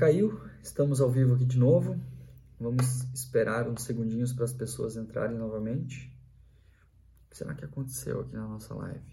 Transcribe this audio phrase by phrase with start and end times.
[0.00, 2.00] Caiu, estamos ao vivo aqui de novo.
[2.58, 6.10] Vamos esperar uns segundinhos para as pessoas entrarem novamente.
[7.26, 9.04] O que será que aconteceu aqui na nossa live?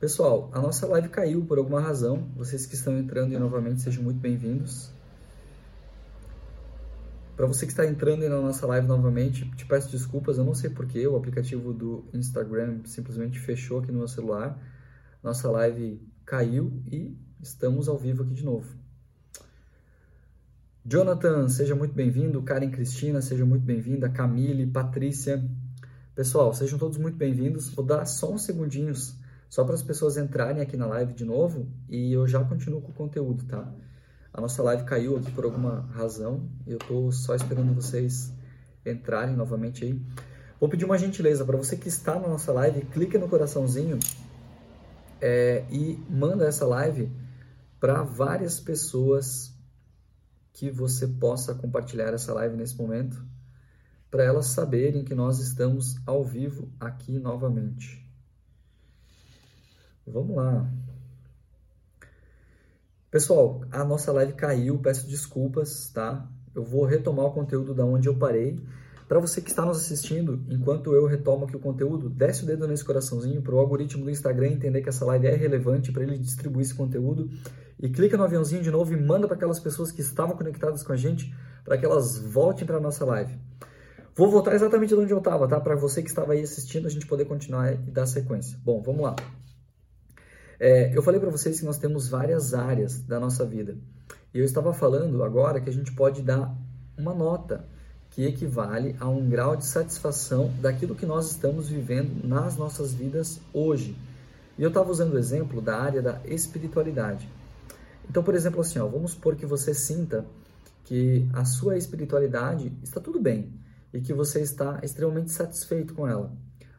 [0.00, 2.32] Pessoal, a nossa live caiu por alguma razão.
[2.34, 4.90] Vocês que estão entrando aí novamente, sejam muito bem-vindos.
[7.36, 10.70] Para você que está entrando na nossa live novamente, te peço desculpas, eu não sei
[10.70, 14.60] porquê, o aplicativo do Instagram simplesmente fechou aqui no meu celular.
[15.22, 18.66] Nossa live caiu e estamos ao vivo aqui de novo.
[20.84, 22.42] Jonathan, seja muito bem-vindo.
[22.42, 24.08] Karen Cristina, seja muito bem-vinda.
[24.08, 25.48] Camille, Patrícia.
[26.16, 27.70] Pessoal, sejam todos muito bem-vindos.
[27.70, 29.16] Vou dar só uns segundinhos
[29.48, 32.90] só para as pessoas entrarem aqui na live de novo e eu já continuo com
[32.90, 33.72] o conteúdo, tá?
[34.32, 38.32] A nossa live caiu aqui por alguma razão e eu tô só esperando vocês
[38.84, 40.00] entrarem novamente aí.
[40.58, 43.98] Vou pedir uma gentileza para você que está na nossa live, clique no coraçãozinho
[45.20, 47.10] é, e manda essa live
[47.80, 49.54] para várias pessoas
[50.52, 53.22] que você possa compartilhar essa live nesse momento,
[54.10, 58.06] para elas saberem que nós estamos ao vivo aqui novamente.
[60.06, 60.70] Vamos lá.
[63.10, 66.26] Pessoal, a nossa live caiu, peço desculpas, tá?
[66.54, 68.58] Eu vou retomar o conteúdo da onde eu parei.
[69.08, 72.66] Para você que está nos assistindo, enquanto eu retomo aqui o conteúdo, desce o dedo
[72.66, 76.18] nesse coraçãozinho para o algoritmo do Instagram entender que essa live é relevante para ele
[76.18, 77.30] distribuir esse conteúdo
[77.78, 80.92] e clica no aviãozinho de novo e manda para aquelas pessoas que estavam conectadas com
[80.92, 81.32] a gente
[81.64, 83.38] para que elas voltem para a nossa live.
[84.16, 85.60] Vou voltar exatamente de onde eu estava, tá?
[85.60, 88.58] Para você que estava aí assistindo, a gente poder continuar e dar sequência.
[88.64, 89.14] Bom, vamos lá.
[90.58, 93.76] É, eu falei para vocês que nós temos várias áreas da nossa vida.
[94.34, 96.56] E eu estava falando agora que a gente pode dar
[96.98, 97.68] uma nota
[98.16, 103.42] que equivale a um grau de satisfação daquilo que nós estamos vivendo nas nossas vidas
[103.52, 103.94] hoje.
[104.56, 107.28] E eu estava usando o exemplo da área da espiritualidade.
[108.08, 110.24] Então, por exemplo, assim, ó, vamos supor que você sinta
[110.84, 113.52] que a sua espiritualidade está tudo bem
[113.92, 116.32] e que você está extremamente satisfeito com ela.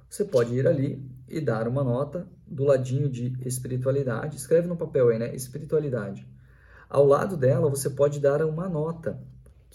[0.09, 4.37] Você pode ir ali e dar uma nota do ladinho de espiritualidade.
[4.37, 5.35] Escreve no papel aí, né?
[5.35, 6.27] Espiritualidade.
[6.89, 9.21] Ao lado dela, você pode dar uma nota,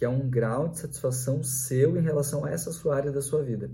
[0.03, 3.41] que é um grau de satisfação seu em relação a essa sua área da sua
[3.41, 3.71] vida.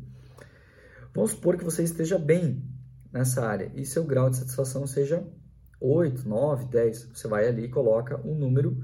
[1.14, 2.62] Vamos supor que você esteja bem
[3.10, 5.26] nessa área e seu grau de satisfação seja
[5.80, 7.04] 8, 9, 10.
[7.14, 8.76] Você vai ali e coloca um número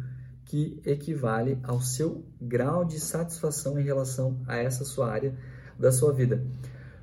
[0.47, 5.37] que equivale ao seu grau de satisfação em relação a essa sua área
[5.79, 6.43] da sua vida.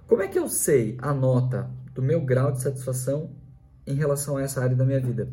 [0.08, 3.30] Como é que eu sei a nota do meu grau de satisfação
[3.86, 5.32] em relação a essa área da minha vida?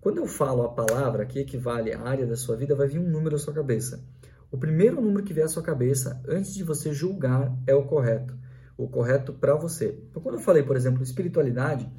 [0.00, 3.08] Quando eu falo a palavra que equivale à área da sua vida, vai vir um
[3.08, 4.04] número à sua cabeça.
[4.52, 8.36] O primeiro número que vier à sua cabeça, antes de você julgar, é o correto.
[8.76, 9.98] O correto para você.
[10.10, 11.90] Então, quando eu falei, por exemplo, espiritualidade,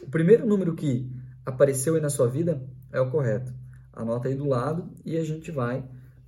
[0.00, 1.10] o primeiro número que
[1.44, 2.62] apareceu aí na sua vida
[2.92, 3.52] é o correto.
[3.92, 5.84] Anota aí do lado e a gente vai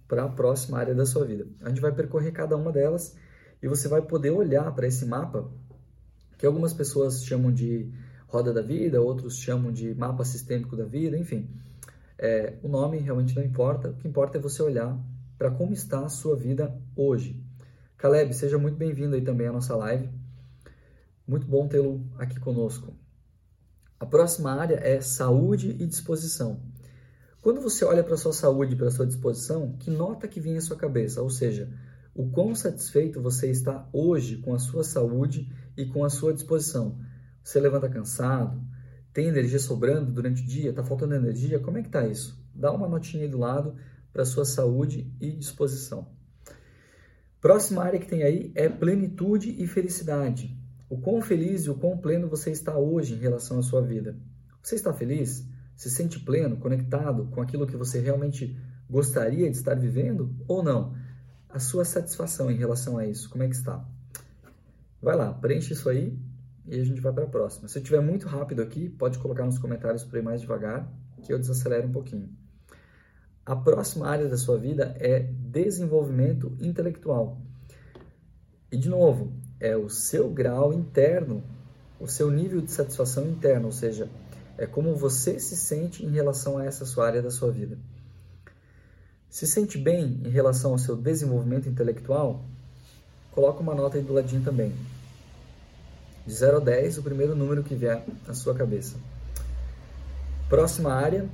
[0.09, 1.47] para a próxima área da sua vida.
[1.63, 3.17] A gente vai percorrer cada uma delas
[3.63, 5.49] e você vai poder olhar para esse mapa,
[6.39, 7.89] que algumas pessoas chamam de
[8.27, 11.49] roda da vida, outros chamam de mapa sistêmico da vida, enfim.
[12.19, 14.99] É, o nome realmente não importa, o que importa é você olhar
[15.39, 17.43] para como está a sua vida hoje.
[17.97, 20.09] Caleb, seja muito bem-vindo aí também à nossa live.
[21.27, 22.95] Muito bom tê-lo aqui conosco.
[23.99, 26.61] A próxima área é saúde e disposição.
[27.41, 30.61] Quando você olha para sua saúde e para sua disposição, que nota que vem à
[30.61, 31.23] sua cabeça?
[31.23, 31.73] Ou seja,
[32.15, 36.99] o quão satisfeito você está hoje com a sua saúde e com a sua disposição.
[37.43, 38.61] Você levanta cansado?
[39.13, 40.71] Tem energia sobrando durante o dia?
[40.71, 41.61] Está faltando energia?
[41.61, 42.39] Como é que está isso?
[42.55, 43.77] Dá uma notinha aí do lado
[44.17, 46.09] para sua saúde e disposição.
[47.39, 50.59] Próxima área que tem aí é plenitude e felicidade.
[50.89, 54.19] O quão feliz e o quão pleno você está hoje em relação à sua vida.
[54.63, 55.47] Você está feliz?
[55.75, 60.97] Se sente pleno, conectado com aquilo que você realmente gostaria de estar vivendo ou não?
[61.51, 63.83] a sua satisfação em relação a isso, como é que está?
[65.01, 66.19] Vai lá, preenche isso aí
[66.67, 67.69] e a gente vai para a próxima.
[67.69, 70.91] Se eu estiver muito rápido aqui, pode colocar nos comentários para ir mais devagar,
[71.23, 72.29] que eu desacelero um pouquinho.
[73.47, 77.39] A próxima área da sua vida é desenvolvimento intelectual.
[78.73, 81.45] E de novo, é o seu grau interno,
[82.01, 84.11] o seu nível de satisfação interno, ou seja,
[84.59, 87.79] é como você se sente em relação a essa sua área da sua vida.
[89.31, 92.45] Se sente bem em relação ao seu desenvolvimento intelectual?
[93.31, 94.73] Coloca uma nota aí do ladinho também.
[96.27, 98.97] De 0 a 10, o primeiro número que vier na sua cabeça.
[100.49, 101.29] Próxima área,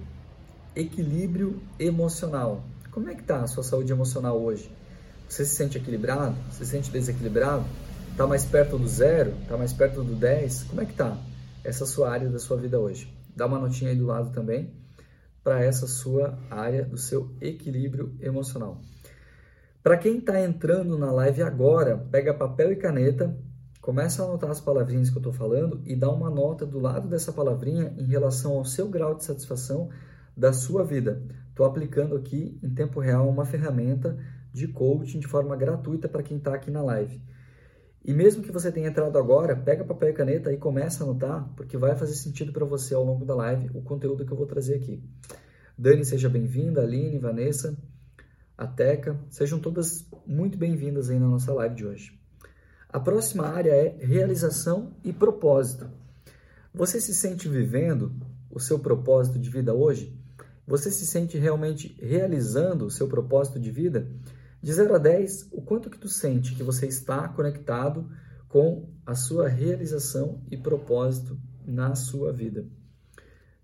[0.74, 2.64] equilíbrio emocional.
[2.90, 4.70] Como é que está a sua saúde emocional hoje?
[5.28, 6.36] Você se sente equilibrado?
[6.50, 7.64] Você se sente desequilibrado?
[8.10, 9.34] Está mais perto do zero?
[9.42, 10.64] Está mais perto do 10?
[10.64, 11.16] Como é que está
[11.64, 13.22] essa sua área da sua vida hoje?
[13.34, 14.72] dá uma notinha aí do lado também
[15.42, 18.80] para essa sua área do seu equilíbrio emocional.
[19.82, 23.36] Para quem está entrando na live agora, pega papel e caneta,
[23.80, 27.08] começa a anotar as palavrinhas que eu estou falando e dá uma nota do lado
[27.08, 29.88] dessa palavrinha em relação ao seu grau de satisfação
[30.36, 31.22] da sua vida.
[31.50, 34.18] Estou aplicando aqui em tempo real uma ferramenta
[34.52, 37.20] de coaching de forma gratuita para quem está aqui na live.
[38.04, 41.48] E mesmo que você tenha entrado agora, pega papel e caneta e começa a anotar,
[41.56, 44.46] porque vai fazer sentido para você ao longo da live o conteúdo que eu vou
[44.46, 45.02] trazer aqui.
[45.78, 47.76] Dani, seja bem-vinda, Aline, Vanessa,
[48.58, 52.20] a Teca, sejam todas muito bem-vindas aí na nossa live de hoje.
[52.88, 55.88] A próxima área é realização e propósito.
[56.74, 58.12] Você se sente vivendo
[58.50, 60.21] o seu propósito de vida hoje?
[60.66, 64.08] Você se sente realmente realizando o seu propósito de vida?
[64.62, 68.08] De 0 a 10, o quanto que tu sente que você está conectado
[68.48, 71.36] com a sua realização e propósito
[71.66, 72.64] na sua vida?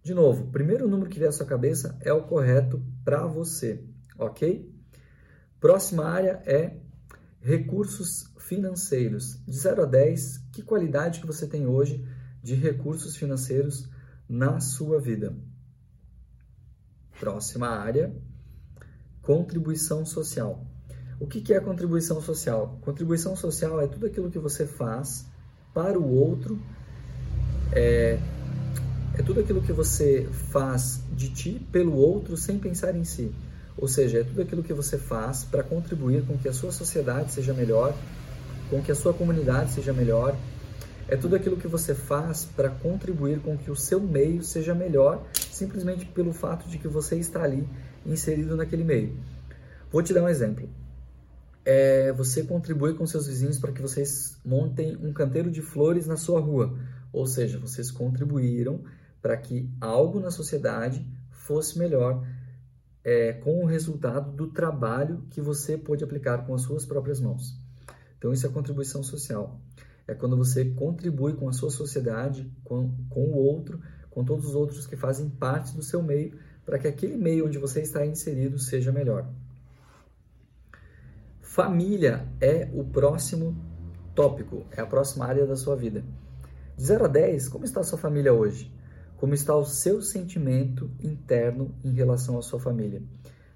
[0.03, 3.85] De novo, o primeiro número que vier à sua cabeça é o correto para você,
[4.19, 4.69] ok?
[5.61, 6.79] Próxima área é
[7.41, 9.39] recursos financeiros.
[9.47, 12.05] De 0 a 10, que qualidade que você tem hoje
[12.43, 13.89] de recursos financeiros
[14.29, 15.37] na sua vida?
[17.19, 18.12] Próxima área,
[19.23, 20.65] contribuição social.
[21.20, 22.79] O que é contribuição social?
[22.81, 25.26] Contribuição social é tudo aquilo que você faz
[25.75, 26.59] para o outro,
[27.73, 28.19] é,
[29.15, 33.35] é tudo aquilo que você faz de ti pelo outro sem pensar em si.
[33.76, 37.32] Ou seja, é tudo aquilo que você faz para contribuir com que a sua sociedade
[37.32, 37.94] seja melhor,
[38.71, 40.37] com que a sua comunidade seja melhor.
[41.09, 45.25] É tudo aquilo que você faz para contribuir com que o seu meio seja melhor,
[45.59, 47.69] simplesmente pelo fato de que você está ali
[48.07, 49.17] inserido naquele meio.
[49.91, 50.69] Vou te dar um exemplo
[51.71, 56.17] é você contribuir com seus vizinhos para que vocês montem um canteiro de flores na
[56.17, 56.75] sua rua.
[57.13, 58.83] Ou seja, vocês contribuíram
[59.21, 62.27] para que algo na sociedade fosse melhor
[63.05, 67.55] é, com o resultado do trabalho que você pôde aplicar com as suas próprias mãos.
[68.17, 69.61] Então, isso é contribuição social.
[70.07, 73.79] É quando você contribui com a sua sociedade, com, com o outro,
[74.19, 76.37] com todos os outros que fazem parte do seu meio,
[76.67, 79.25] para que aquele meio onde você está inserido seja melhor.
[81.41, 83.56] Família é o próximo
[84.17, 86.03] tópico, é a próxima área da sua vida.
[86.76, 88.75] De 0 a 10, como está a sua família hoje?
[89.19, 93.00] Como está o seu sentimento interno em relação à sua família?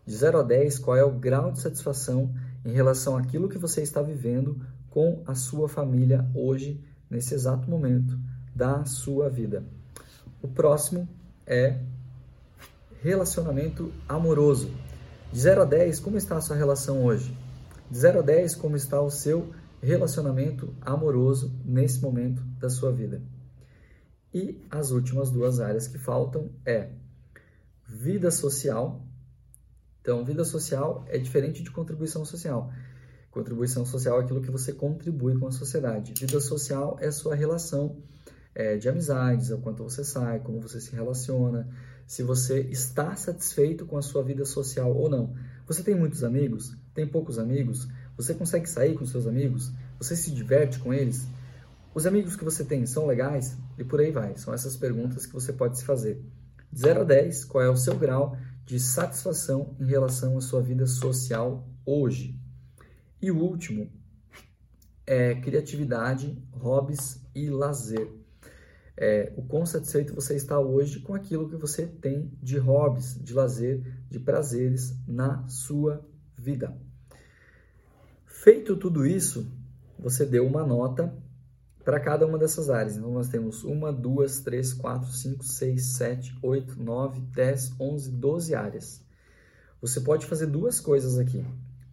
[0.06, 2.32] De 0 a 10, qual é o grau de satisfação
[2.64, 6.80] em relação àquilo que você está vivendo com a sua família hoje,
[7.10, 8.16] nesse exato momento
[8.54, 9.66] da sua vida?
[10.42, 11.08] O próximo
[11.46, 11.78] é
[13.00, 14.70] relacionamento amoroso.
[15.32, 17.32] De 0 a 10, como está a sua relação hoje?
[17.88, 23.22] De 0 a 10, como está o seu relacionamento amoroso nesse momento da sua vida?
[24.34, 26.90] E as últimas duas áreas que faltam é
[27.86, 29.00] vida social.
[30.00, 32.72] Então, vida social é diferente de contribuição social.
[33.30, 36.14] Contribuição social é aquilo que você contribui com a sociedade.
[36.18, 37.96] Vida social é a sua relação
[38.54, 41.68] é, de amizades, o quanto você sai, como você se relaciona,
[42.06, 45.34] se você está satisfeito com a sua vida social ou não.
[45.66, 46.76] Você tem muitos amigos?
[46.94, 47.88] Tem poucos amigos?
[48.16, 49.72] Você consegue sair com seus amigos?
[49.98, 51.26] Você se diverte com eles?
[51.94, 53.56] Os amigos que você tem são legais?
[53.78, 54.36] E por aí vai.
[54.36, 56.22] São essas perguntas que você pode se fazer.
[56.70, 60.60] De 0 a 10, qual é o seu grau de satisfação em relação à sua
[60.60, 62.38] vida social hoje?
[63.20, 63.90] E o último
[65.06, 68.21] é criatividade, hobbies e lazer.
[68.96, 73.32] É, o quão satisfeito você está hoje com aquilo que você tem de hobbies, de
[73.32, 76.06] lazer, de prazeres na sua
[76.36, 76.76] vida.
[78.26, 79.50] Feito tudo isso,
[79.98, 81.14] você deu uma nota
[81.84, 82.96] para cada uma dessas áreas.
[82.96, 88.54] Então, nós temos uma, duas, três, quatro, cinco, seis, sete, oito, nove, dez, onze, doze
[88.54, 89.00] áreas.
[89.80, 91.44] Você pode fazer duas coisas aqui.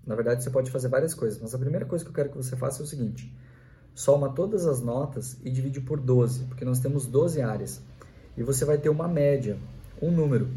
[0.05, 2.37] Na verdade, você pode fazer várias coisas, mas a primeira coisa que eu quero que
[2.37, 3.35] você faça é o seguinte:
[3.99, 7.81] soma todas as notas e divide por 12, porque nós temos 12 áreas.
[8.37, 9.57] E você vai ter uma média,
[10.01, 10.47] um número.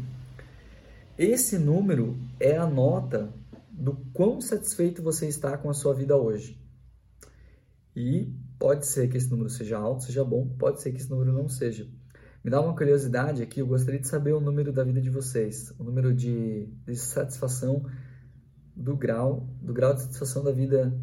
[1.17, 3.33] Esse número é a nota
[3.69, 6.57] do quão satisfeito você está com a sua vida hoje.
[7.93, 11.33] E pode ser que esse número seja alto, seja bom, pode ser que esse número
[11.33, 11.85] não seja.
[12.41, 15.73] Me dá uma curiosidade aqui, eu gostaria de saber o número da vida de vocês,
[15.77, 17.85] o número de, de satisfação
[18.73, 20.97] do grau, do grau de satisfação da vida,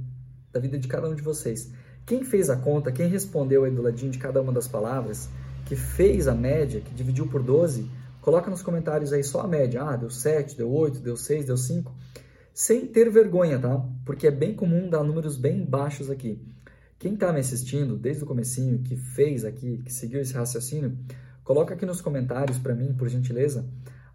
[0.50, 1.70] da vida de cada um de vocês.
[2.10, 5.30] Quem fez a conta, quem respondeu aí do ladinho de cada uma das palavras,
[5.64, 7.88] que fez a média, que dividiu por 12,
[8.20, 9.82] Coloca nos comentários aí só a média.
[9.82, 11.94] Ah, deu 7, deu 8, deu 6, deu 5.
[12.52, 13.82] Sem ter vergonha, tá?
[14.04, 16.38] Porque é bem comum dar números bem baixos aqui.
[16.98, 20.98] Quem está me assistindo desde o comecinho, que fez aqui, que seguiu esse raciocínio,
[21.42, 23.64] coloca aqui nos comentários para mim, por gentileza,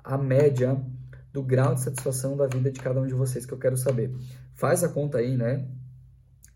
[0.03, 0.79] a média
[1.33, 4.13] do grau de satisfação da vida de cada um de vocês que eu quero saber.
[4.53, 5.65] Faz a conta aí, né?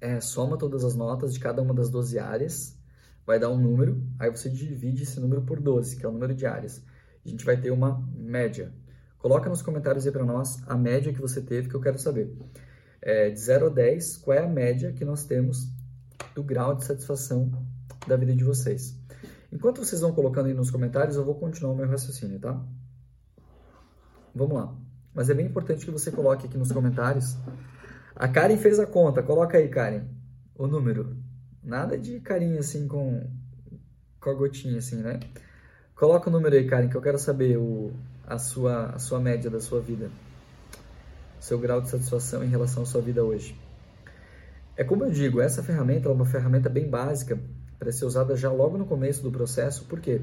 [0.01, 2.77] É, soma todas as notas de cada uma das 12 áreas,
[3.25, 6.33] vai dar um número, aí você divide esse número por 12, que é o número
[6.33, 6.83] de áreas.
[7.25, 8.73] A gente vai ter uma média.
[9.17, 12.33] Coloca nos comentários aí para nós a média que você teve, que eu quero saber.
[13.01, 15.71] É, de 0 a 10, qual é a média que nós temos
[16.33, 17.51] do grau de satisfação
[18.07, 18.97] da vida de vocês?
[19.51, 22.61] Enquanto vocês vão colocando aí nos comentários, eu vou continuar o meu raciocínio, tá?
[24.33, 24.75] Vamos lá.
[25.13, 27.35] Mas é bem importante que você coloque aqui nos comentários.
[28.19, 29.23] A Karen fez a conta.
[29.23, 30.01] Coloca aí, Karen,
[30.53, 31.15] o número.
[31.63, 33.25] Nada de carinho assim com,
[34.19, 35.21] com a gotinha assim, né?
[35.95, 37.93] Coloca o número aí, Karen, que eu quero saber o,
[38.27, 40.11] a, sua, a sua média da sua vida.
[41.39, 43.57] Seu grau de satisfação em relação à sua vida hoje.
[44.75, 47.39] É como eu digo, essa ferramenta é uma ferramenta bem básica
[47.77, 49.85] para ser usada já logo no começo do processo.
[49.85, 50.19] Por quê?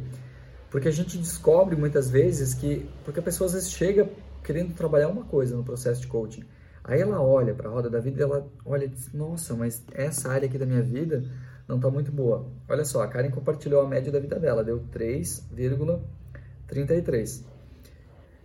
[0.71, 2.87] Porque a gente descobre muitas vezes que.
[3.07, 4.07] Porque a pessoa às vezes chega
[4.45, 6.45] querendo trabalhar uma coisa no processo de coaching.
[6.89, 9.85] Aí ela olha para a roda da vida e ela olha e diz: Nossa, mas
[9.93, 11.25] essa área aqui da minha vida
[11.67, 12.49] não está muito boa.
[12.69, 17.45] Olha só, a Karen compartilhou a média da vida dela, deu 3,33.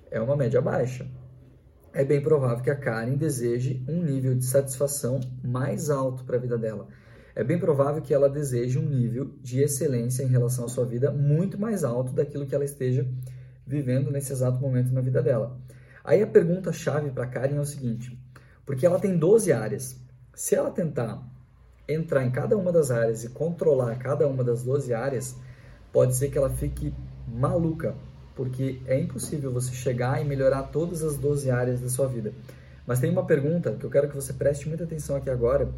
[0.09, 1.05] É uma média baixa.
[1.93, 6.39] É bem provável que a Karen deseje um nível de satisfação mais alto para a
[6.39, 6.87] vida dela
[7.35, 11.11] é bem provável que ela deseje um nível de excelência em relação à sua vida
[11.11, 13.07] muito mais alto daquilo que ela esteja
[13.65, 15.57] vivendo nesse exato momento na vida dela.
[16.03, 18.20] Aí a pergunta chave para Karen é o seguinte:
[18.71, 19.97] porque ela tem 12 áreas.
[20.33, 21.21] Se ela tentar
[21.85, 25.35] entrar em cada uma das áreas e controlar cada uma das 12 áreas,
[25.91, 26.93] pode ser que ela fique
[27.27, 27.93] maluca,
[28.33, 32.31] porque é impossível você chegar e melhorar todas as 12 áreas da sua vida.
[32.87, 35.69] Mas tem uma pergunta que eu quero que você preste muita atenção aqui agora,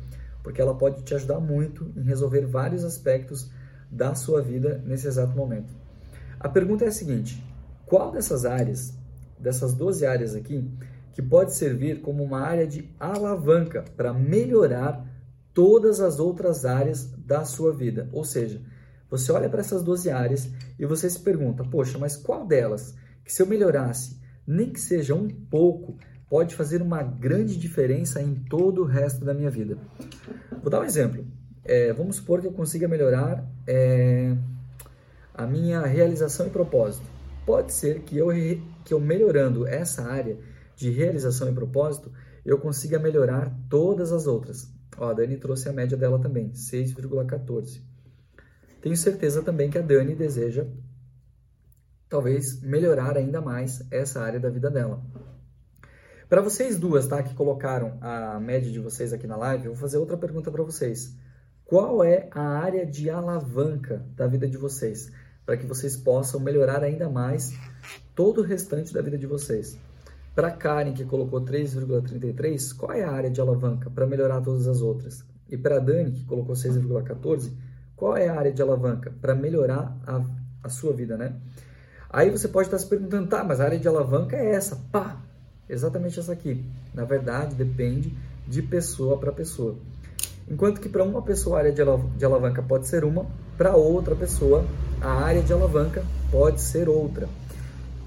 [0.44, 3.50] porque ela pode te ajudar muito em resolver vários aspectos
[3.90, 5.74] da sua vida nesse exato momento.
[6.40, 7.44] A pergunta é a seguinte:
[7.88, 8.94] qual dessas áreas,
[9.40, 10.64] dessas 12 áreas aqui,
[11.13, 15.05] que pode servir como uma área de alavanca para melhorar
[15.53, 18.10] todas as outras áreas da sua vida?
[18.12, 18.62] Ou seja,
[19.10, 23.32] você olha para essas 12 áreas e você se pergunta: poxa, mas qual delas que
[23.32, 25.98] se eu melhorasse, nem que seja um pouco,
[26.29, 29.77] pode fazer uma grande diferença em todo o resto da minha vida.
[30.62, 31.25] Vou dar um exemplo.
[31.63, 34.36] É, vamos supor que eu consiga melhorar é,
[35.34, 37.05] a minha realização e propósito.
[37.46, 38.29] Pode ser que eu,
[38.84, 40.38] que eu melhorando essa área
[40.75, 42.12] de realização e propósito,
[42.46, 44.72] eu consiga melhorar todas as outras.
[44.98, 47.82] Ó, a Dani trouxe a média dela também, 6,14.
[48.82, 50.68] Tenho certeza também que a Dani deseja
[52.13, 55.03] talvez melhorar ainda mais essa área da vida dela.
[56.30, 59.82] Para vocês duas, tá, que colocaram a média de vocês aqui na live, eu vou
[59.82, 61.18] fazer outra pergunta para vocês.
[61.65, 65.12] Qual é a área de alavanca da vida de vocês?
[65.44, 67.58] Para que vocês possam melhorar ainda mais
[68.13, 69.75] todo o restante da vida de vocês.
[70.36, 74.82] Para Karen, que colocou 3,33, qual é a área de alavanca para melhorar todas as
[74.82, 75.24] outras?
[75.50, 77.52] E para Dani, que colocou 6,14,
[77.96, 80.22] qual é a área de alavanca para melhorar a,
[80.63, 81.36] a sua vida, né?
[82.10, 85.22] Aí você pode estar se perguntando, tá, mas a área de alavanca é essa, pá,
[85.70, 86.66] exatamente essa aqui.
[86.94, 89.78] Na verdade, depende de pessoa para pessoa.
[90.50, 93.25] Enquanto que para uma pessoa a área de alavanca pode ser uma,
[93.58, 94.66] para outra pessoa
[95.04, 97.28] a área de alavanca pode ser outra.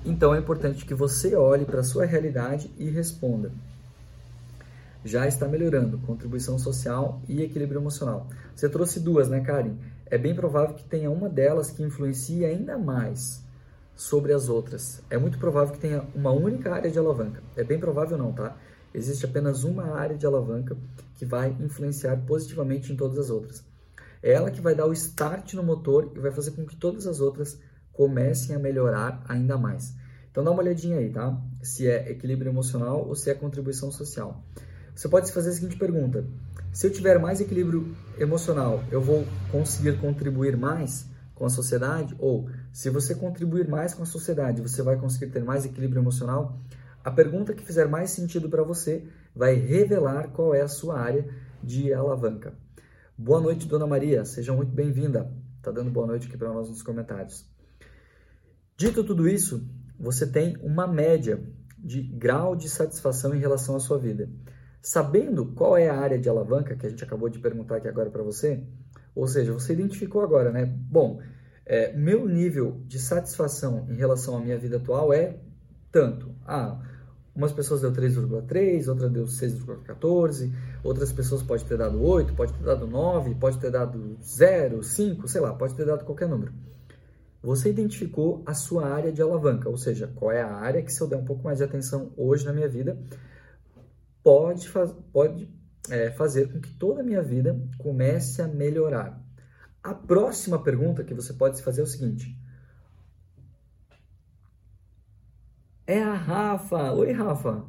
[0.07, 3.51] Então é importante que você olhe para a sua realidade e responda.
[5.05, 8.29] Já está melhorando contribuição social e equilíbrio emocional.
[8.55, 9.75] Você trouxe duas, né, Karen?
[10.07, 13.43] É bem provável que tenha uma delas que influencie ainda mais
[13.97, 15.03] sobre as outras.
[15.11, 17.43] É muito provável que tenha uma única área de alavanca.
[17.57, 18.57] É bem provável não, tá?
[18.95, 20.77] Existe apenas uma área de alavanca
[21.19, 23.65] que vai influenciar positivamente em todas as outras.
[24.23, 27.09] É ela que vai dar o start no motor e vai fazer com que todas
[27.09, 27.59] as outras
[27.97, 29.95] comecem a melhorar ainda mais.
[30.31, 31.41] Então dá uma olhadinha aí, tá?
[31.63, 34.45] Se é equilíbrio emocional ou se é contribuição social.
[34.95, 36.27] Você pode se fazer a seguinte pergunta:
[36.73, 41.07] se eu tiver mais equilíbrio emocional, eu vou conseguir contribuir mais?
[41.37, 45.45] com a sociedade, ou se você contribuir mais com a sociedade, você vai conseguir ter
[45.45, 46.59] mais equilíbrio emocional,
[47.05, 51.29] a pergunta que fizer mais sentido para você vai revelar qual é a sua área
[51.63, 52.55] de alavanca.
[53.19, 55.31] Boa noite, Dona Maria, seja muito bem-vinda.
[55.63, 57.56] Tá dando boa noite aqui para nós nos comentários.
[58.77, 59.67] Dito tudo isso,
[59.99, 61.43] você tem uma média
[61.79, 64.29] de grau de satisfação em relação à sua vida.
[64.83, 68.11] Sabendo qual é a área de alavanca que a gente acabou de perguntar aqui agora
[68.11, 68.63] para você,
[69.15, 70.67] ou seja, você identificou agora, né?
[70.67, 71.23] Bom,
[71.65, 75.39] é, meu nível de satisfação em relação à minha vida atual é
[75.91, 76.35] tanto.
[76.45, 76.79] Ah,
[77.35, 80.53] umas pessoas deu 3,3, outra deu 6,14,
[80.85, 85.27] outras pessoas pode ter dado 8, pode ter dado 9, pode ter dado 0, 5,
[85.29, 86.53] sei lá, pode ter dado qualquer número.
[87.43, 91.01] Você identificou a sua área de alavanca, ou seja, qual é a área que se
[91.01, 92.99] eu der um pouco mais de atenção hoje na minha vida,
[94.23, 95.49] pode, faz, pode
[95.91, 99.23] é, fazer com que toda a minha vida comece a melhorar.
[99.83, 102.37] A próxima pergunta que você pode se fazer é o seguinte:
[105.87, 106.93] É a Rafa.
[106.93, 107.65] Oi, Rafa.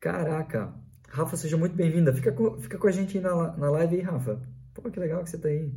[0.00, 0.74] Caraca.
[1.10, 2.14] Rafa, seja muito bem-vinda.
[2.14, 4.40] Fica com, fica com a gente aí na, na live aí, Rafa.
[4.72, 5.70] Pô, que legal que você tá aí.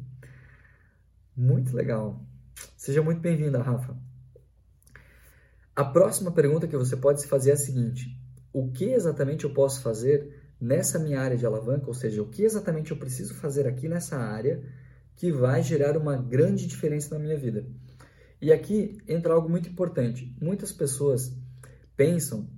[1.35, 2.25] Muito legal.
[2.81, 3.95] Seja muito bem-vinda, Rafa.
[5.75, 8.19] A próxima pergunta que você pode se fazer é a seguinte:
[8.51, 11.85] o que exatamente eu posso fazer nessa minha área de alavanca?
[11.85, 14.63] Ou seja, o que exatamente eu preciso fazer aqui nessa área
[15.15, 17.67] que vai gerar uma grande diferença na minha vida?
[18.41, 20.35] E aqui entra algo muito importante.
[20.41, 21.37] Muitas pessoas
[21.95, 22.49] pensam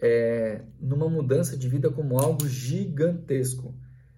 [0.00, 3.74] é, numa mudança de vida como algo gigantesco.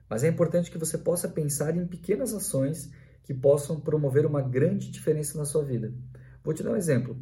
[0.08, 2.88] Mas é importante que você possa pensar em pequenas ações
[3.30, 5.94] que possam promover uma grande diferença na sua vida.
[6.42, 7.16] Vou te dar um exemplo.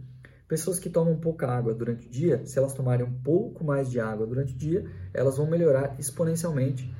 [0.48, 4.00] Pessoas que tomam pouca água durante o dia, se elas tomarem um pouco mais de
[4.00, 6.90] água durante o dia, elas vão melhorar exponencialmente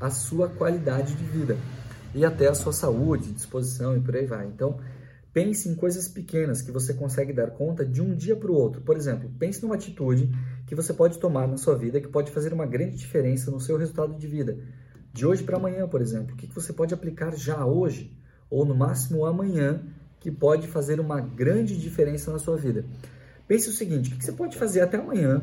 [0.00, 1.56] a sua qualidade de vida
[2.14, 4.46] e até a sua saúde, disposição e por aí vai.
[4.46, 4.78] Então,
[5.32, 8.82] Pense em coisas pequenas que você consegue dar conta de um dia para o outro.
[8.82, 10.30] Por exemplo, pense numa atitude
[10.66, 13.78] que você pode tomar na sua vida que pode fazer uma grande diferença no seu
[13.78, 14.58] resultado de vida.
[15.10, 16.34] De hoje para amanhã, por exemplo.
[16.34, 18.14] O que você pode aplicar já hoje
[18.52, 19.82] ou no máximo amanhã
[20.20, 22.84] que pode fazer uma grande diferença na sua vida?
[23.48, 25.42] Pense o seguinte: o que você pode fazer até amanhã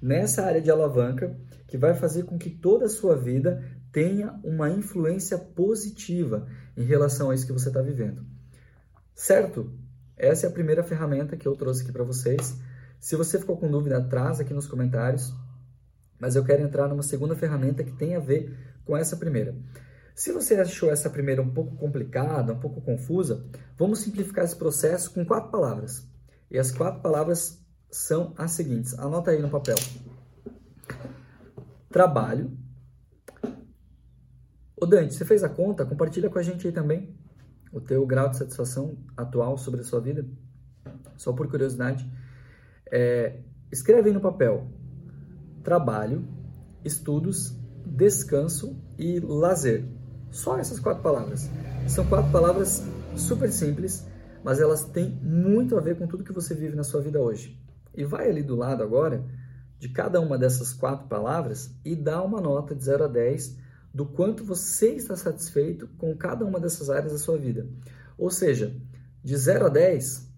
[0.00, 1.34] nessa área de alavanca
[1.66, 7.30] que vai fazer com que toda a sua vida tenha uma influência positiva em relação
[7.30, 8.26] a isso que você está vivendo?
[9.14, 9.72] Certo?
[10.14, 12.60] Essa é a primeira ferramenta que eu trouxe aqui para vocês.
[13.00, 15.34] Se você ficou com dúvida, traz aqui nos comentários.
[16.18, 19.56] Mas eu quero entrar numa segunda ferramenta que tem a ver com essa primeira.
[20.14, 23.44] Se você achou essa primeira um pouco complicada, um pouco confusa,
[23.78, 26.06] vamos simplificar esse processo com quatro palavras.
[26.50, 28.98] E as quatro palavras são as seguintes.
[28.98, 29.76] Anota aí no papel.
[31.88, 32.56] Trabalho.
[34.76, 35.84] Ô Dante, você fez a conta?
[35.84, 37.14] Compartilha com a gente aí também
[37.72, 40.26] o teu grau de satisfação atual sobre a sua vida,
[41.16, 42.10] só por curiosidade,
[42.90, 44.68] é, escreve aí no papel
[45.62, 46.26] trabalho,
[46.84, 47.54] estudos,
[47.86, 49.84] descanso e lazer.
[50.30, 51.48] Só essas quatro palavras.
[51.88, 52.82] São quatro palavras
[53.16, 54.06] super simples,
[54.44, 57.60] mas elas têm muito a ver com tudo que você vive na sua vida hoje.
[57.94, 59.24] E vai ali do lado agora
[59.78, 63.58] de cada uma dessas quatro palavras e dá uma nota de 0 a 10
[63.92, 67.66] do quanto você está satisfeito com cada uma dessas áreas da sua vida.
[68.16, 68.76] Ou seja,
[69.24, 70.30] de 0 a 10,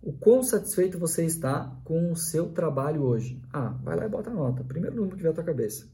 [0.00, 3.42] o quão satisfeito você está com o seu trabalho hoje?
[3.52, 4.64] Ah, vai lá e bota a nota.
[4.64, 5.86] Primeiro número que vier à tua cabeça.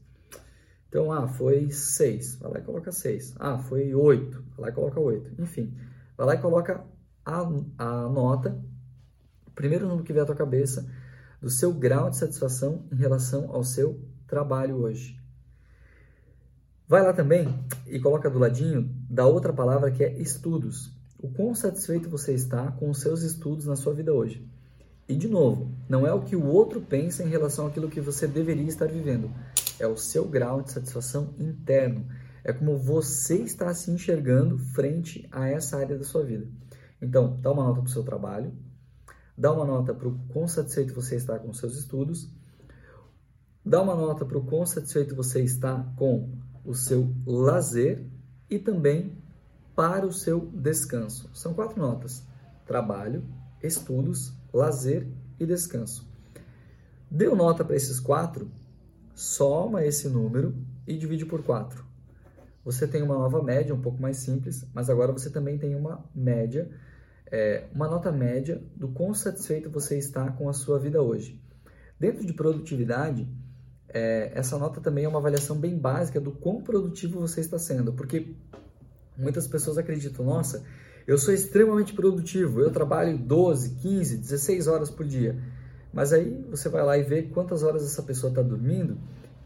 [0.91, 2.35] Então, ah, foi 6.
[2.41, 3.35] Vai lá e coloca 6.
[3.39, 4.43] Ah, foi 8.
[4.57, 5.41] Vai lá e coloca 8.
[5.41, 5.73] Enfim,
[6.17, 6.83] vai lá e coloca
[7.25, 7.39] a,
[7.77, 8.61] a nota,
[9.55, 10.85] primeiro número que vier à tua cabeça,
[11.41, 15.17] do seu grau de satisfação em relação ao seu trabalho hoje.
[16.89, 17.47] Vai lá também
[17.87, 20.91] e coloca do ladinho da outra palavra que é estudos.
[21.17, 24.45] O quão satisfeito você está com os seus estudos na sua vida hoje.
[25.07, 28.27] E de novo, não é o que o outro pensa em relação àquilo que você
[28.27, 29.31] deveria estar vivendo.
[29.81, 32.07] É o seu grau de satisfação interno.
[32.43, 36.47] É como você está se enxergando frente a essa área da sua vida.
[37.01, 38.53] Então, dá uma nota para o seu trabalho,
[39.35, 42.31] dá uma nota para o quão satisfeito você está com os seus estudos,
[43.65, 46.31] dá uma nota para o quão satisfeito você está com
[46.63, 48.05] o seu lazer
[48.47, 49.17] e também
[49.75, 51.27] para o seu descanso.
[51.33, 52.23] São quatro notas:
[52.67, 53.23] trabalho,
[53.63, 55.07] estudos, lazer
[55.39, 56.07] e descanso.
[57.09, 58.51] Deu nota para esses quatro,
[59.21, 60.55] soma esse número
[60.87, 61.85] e divide por quatro.
[62.65, 66.03] Você tem uma nova média, um pouco mais simples, mas agora você também tem uma
[66.13, 66.67] média,
[67.31, 71.39] é, uma nota média do quão satisfeito você está com a sua vida hoje.
[71.99, 73.27] Dentro de produtividade,
[73.89, 77.93] é, essa nota também é uma avaliação bem básica do quão produtivo você está sendo,
[77.93, 78.33] porque
[79.15, 80.65] muitas pessoas acreditam, nossa,
[81.05, 85.39] eu sou extremamente produtivo, eu trabalho 12, 15, 16 horas por dia.
[85.93, 88.97] Mas aí você vai lá e vê quantas horas essa pessoa está dormindo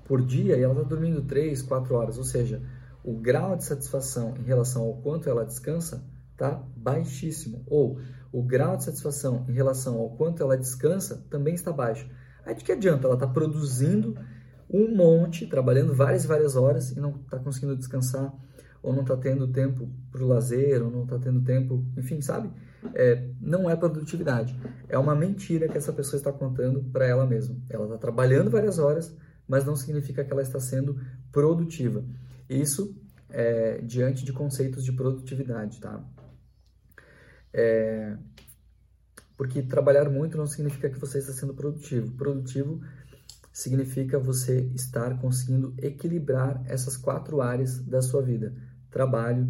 [0.05, 2.61] por dia e ela está dormindo 3, 4 horas, ou seja,
[3.03, 7.99] o grau de satisfação em relação ao quanto ela descansa está baixíssimo, ou
[8.31, 12.09] o grau de satisfação em relação ao quanto ela descansa também está baixo.
[12.45, 13.07] Aí de que adianta?
[13.07, 14.17] Ela está produzindo
[14.69, 18.33] um monte, trabalhando várias e várias horas e não está conseguindo descansar,
[18.83, 22.51] ou não está tendo tempo para o lazer, ou não está tendo tempo, enfim, sabe?
[22.93, 24.57] É, não é produtividade.
[24.87, 27.55] É uma mentira que essa pessoa está contando para ela mesma.
[27.69, 29.15] Ela está trabalhando várias horas,
[29.47, 30.99] mas não significa que ela está sendo
[31.31, 32.03] produtiva.
[32.49, 32.95] Isso
[33.29, 36.03] é, diante de conceitos de produtividade, tá?
[37.53, 38.17] É,
[39.37, 42.11] Porque trabalhar muito não significa que você está sendo produtivo.
[42.15, 42.81] Produtivo
[43.51, 48.53] significa você estar conseguindo equilibrar essas quatro áreas da sua vida:
[48.89, 49.49] trabalho,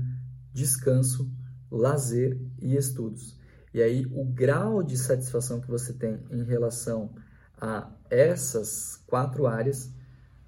[0.54, 1.32] descanso,
[1.78, 3.38] lazer e estudos.
[3.74, 7.14] E aí, o grau de satisfação que você tem em relação
[7.60, 9.92] a essas quatro áreas.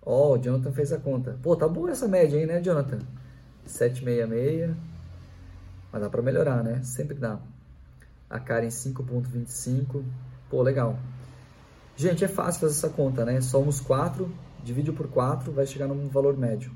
[0.01, 1.37] Ó, oh, o Jonathan fez a conta.
[1.41, 2.99] Pô, tá boa essa média aí, né, Jonathan?
[3.65, 4.75] 766.
[5.91, 6.81] Mas dá para melhorar, né?
[6.83, 7.39] Sempre dá.
[8.29, 10.03] A Karen 5.25.
[10.49, 10.97] Pô, legal.
[11.95, 13.41] Gente, é fácil fazer essa conta, né?
[13.41, 14.31] Somos 4,
[14.63, 16.71] divide por 4, vai chegar num valor médio.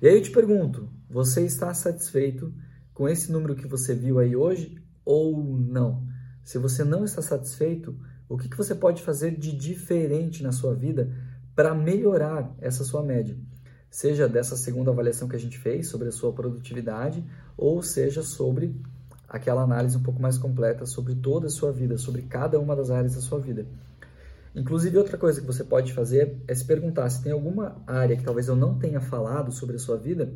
[0.00, 2.52] E aí eu te pergunto, você está satisfeito
[2.94, 6.06] com esse número que você viu aí hoje ou não?
[6.44, 7.96] Se você não está satisfeito,
[8.28, 11.12] o que, que você pode fazer de diferente na sua vida
[11.54, 13.36] para melhorar essa sua média?
[13.90, 17.22] Seja dessa segunda avaliação que a gente fez sobre a sua produtividade,
[17.56, 18.74] ou seja sobre
[19.28, 22.90] aquela análise um pouco mais completa sobre toda a sua vida, sobre cada uma das
[22.90, 23.66] áreas da sua vida.
[24.54, 28.24] Inclusive, outra coisa que você pode fazer é se perguntar se tem alguma área que
[28.24, 30.32] talvez eu não tenha falado sobre a sua vida,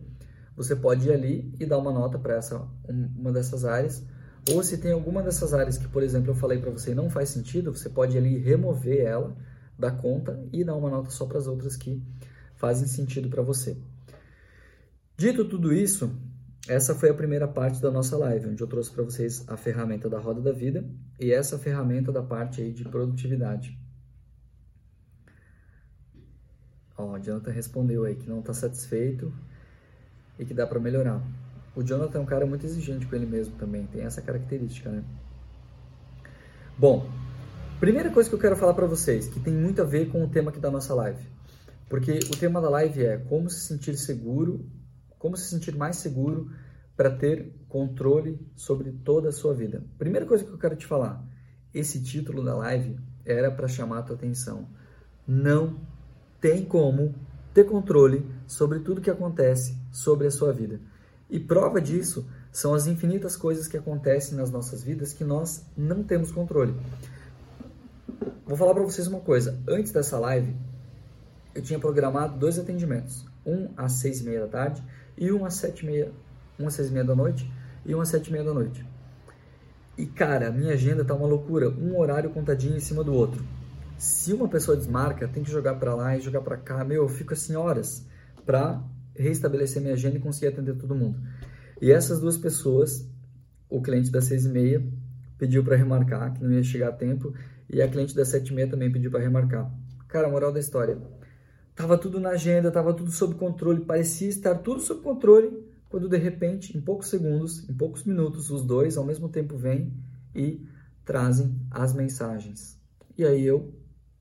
[0.57, 4.03] você pode ir ali e dar uma nota para essa uma dessas áreas
[4.51, 7.31] ou se tem alguma dessas áreas que, por exemplo, eu falei para você não faz
[7.31, 9.37] sentido, você pode ali remover ela
[9.77, 12.03] da conta e dar uma nota só para as outras que
[12.55, 13.77] fazem sentido para você.
[15.17, 16.15] Dito tudo isso,
[16.69, 20.09] essa foi a primeira parte da nossa live, onde eu trouxe para vocês a ferramenta
[20.09, 20.89] da roda da vida
[21.19, 23.77] e essa ferramenta da parte aí de produtividade.
[26.97, 29.33] Ó, Jonathan respondeu aí que não está satisfeito
[30.39, 31.23] e que dá para melhorar.
[31.75, 35.05] O Jonathan é um cara muito exigente com ele mesmo também, tem essa característica, né?
[36.79, 37.09] Bom,
[37.79, 40.29] primeira coisa que eu quero falar para vocês, que tem muito a ver com o
[40.29, 41.27] tema aqui da nossa live.
[41.89, 44.67] Porque o tema da live é como se sentir seguro,
[45.19, 46.51] como se sentir mais seguro
[46.97, 49.85] para ter controle sobre toda a sua vida.
[49.99, 51.23] Primeira coisa que eu quero te falar,
[51.73, 54.67] esse título da live era para chamar a tua atenção.
[55.27, 55.79] Não
[56.41, 57.15] tem como
[57.53, 60.79] ter controle sobre tudo que acontece sobre a sua vida.
[61.29, 66.03] E prova disso são as infinitas coisas que acontecem nas nossas vidas que nós não
[66.03, 66.75] temos controle.
[68.47, 69.59] Vou falar para vocês uma coisa.
[69.67, 70.55] Antes dessa live,
[71.55, 73.25] eu tinha programado dois atendimentos.
[73.45, 74.85] Um às seis e meia da tarde
[75.17, 76.13] e um às sete e meia,
[76.59, 77.51] um às seis e meia da noite
[77.85, 78.85] e um às sete e meia da noite.
[79.97, 83.43] E cara, minha agenda tá uma loucura, um horário contadinho em cima do outro.
[83.97, 86.85] Se uma pessoa desmarca, tem que jogar para lá e jogar para cá.
[86.85, 88.05] Meu, eu fico assim horas
[88.45, 88.81] para
[89.19, 91.21] reestabelecer minha agenda e conseguir atender todo mundo.
[91.81, 93.09] E essas duas pessoas,
[93.69, 94.87] o cliente das seis e meia
[95.39, 97.35] pediu para remarcar, que não ia chegar a tempo,
[97.69, 99.71] e a cliente das sete e meia também pediu para remarcar.
[100.09, 100.99] Cara, moral da história,
[101.75, 106.17] tava tudo na agenda, tava tudo sob controle, parecia estar tudo sob controle, quando de
[106.17, 109.93] repente, em poucos segundos, em poucos minutos, os dois ao mesmo tempo vêm
[110.35, 110.67] e
[111.05, 112.81] trazem as mensagens.
[113.17, 113.73] E aí eu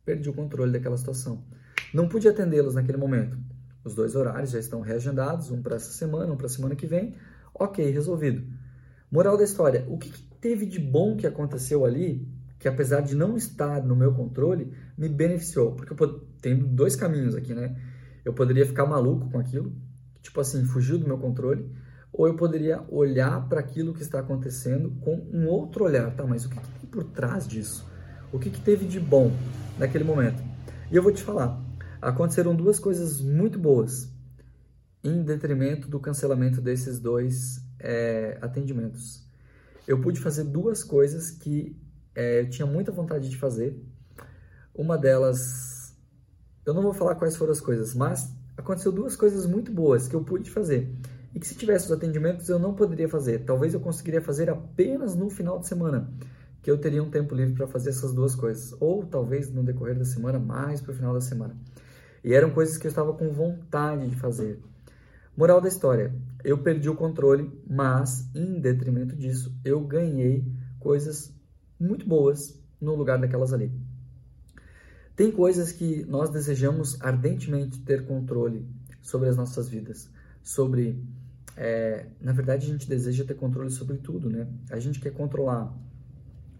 [0.03, 1.43] perdi o controle daquela situação.
[1.93, 3.37] Não pude atendê-los naquele momento.
[3.85, 6.87] Os dois horários já estão reagendados, um para essa semana, um para a semana que
[6.87, 7.13] vem.
[7.53, 8.43] Ok, resolvido.
[9.11, 13.15] Moral da história: o que, que teve de bom que aconteceu ali, que apesar de
[13.15, 15.73] não estar no meu controle, me beneficiou?
[15.73, 17.79] Porque eu tenho dois caminhos aqui, né?
[18.25, 19.71] Eu poderia ficar maluco com aquilo,
[20.19, 21.69] tipo assim, fugiu do meu controle,
[22.11, 26.09] ou eu poderia olhar para aquilo que está acontecendo com um outro olhar.
[26.15, 27.87] Tá, mas o que, que tem por trás disso?
[28.33, 29.31] O que, que teve de bom
[29.77, 30.41] naquele momento?
[30.91, 31.64] E eu vou te falar
[32.01, 34.11] aconteceram duas coisas muito boas
[35.03, 39.23] em detrimento do cancelamento desses dois é, atendimentos.
[39.87, 41.79] Eu pude fazer duas coisas que
[42.15, 43.79] é, eu tinha muita vontade de fazer.
[44.73, 45.95] Uma delas,
[46.65, 50.15] eu não vou falar quais foram as coisas, mas aconteceu duas coisas muito boas que
[50.15, 50.89] eu pude fazer
[51.35, 53.39] e que se tivesse os atendimentos eu não poderia fazer.
[53.39, 56.09] Talvez eu conseguiria fazer apenas no final de semana,
[56.63, 59.97] que eu teria um tempo livre para fazer essas duas coisas, ou talvez no decorrer
[59.97, 61.55] da semana, mais para o final da semana.
[62.25, 64.59] E eram coisas que eu estava com vontade de fazer.
[65.37, 66.11] Moral da história:
[66.43, 70.43] eu perdi o controle, mas em detrimento disso, eu ganhei
[70.79, 71.31] coisas
[71.79, 73.71] muito boas no lugar daquelas ali.
[75.15, 78.67] Tem coisas que nós desejamos ardentemente ter controle
[79.03, 80.09] sobre as nossas vidas,
[80.41, 80.99] sobre
[81.55, 84.47] é, na verdade, a gente deseja ter controle sobre tudo, né?
[84.71, 85.71] A gente quer controlar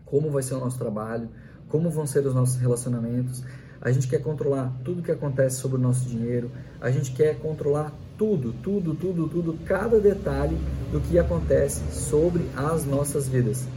[0.06, 1.32] como vai ser o nosso trabalho,
[1.68, 3.44] como vão ser os nossos relacionamentos,
[3.82, 7.94] a gente quer controlar tudo que acontece sobre o nosso dinheiro, a gente quer controlar
[8.18, 10.58] tudo, tudo, tudo, tudo, cada detalhe
[10.92, 13.68] do que acontece sobre as nossas vidas.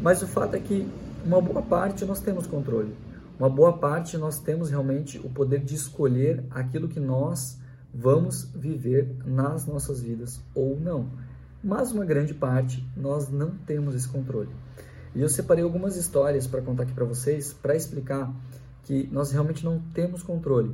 [0.00, 0.86] Mas o fato é que
[1.24, 2.94] uma boa parte nós temos controle.
[3.38, 7.58] Uma boa parte nós temos realmente o poder de escolher aquilo que nós
[7.92, 11.08] vamos viver nas nossas vidas ou não.
[11.62, 14.50] Mas uma grande parte nós não temos esse controle.
[15.14, 18.30] E eu separei algumas histórias para contar aqui para vocês, para explicar
[18.86, 20.72] que nós realmente não temos controle.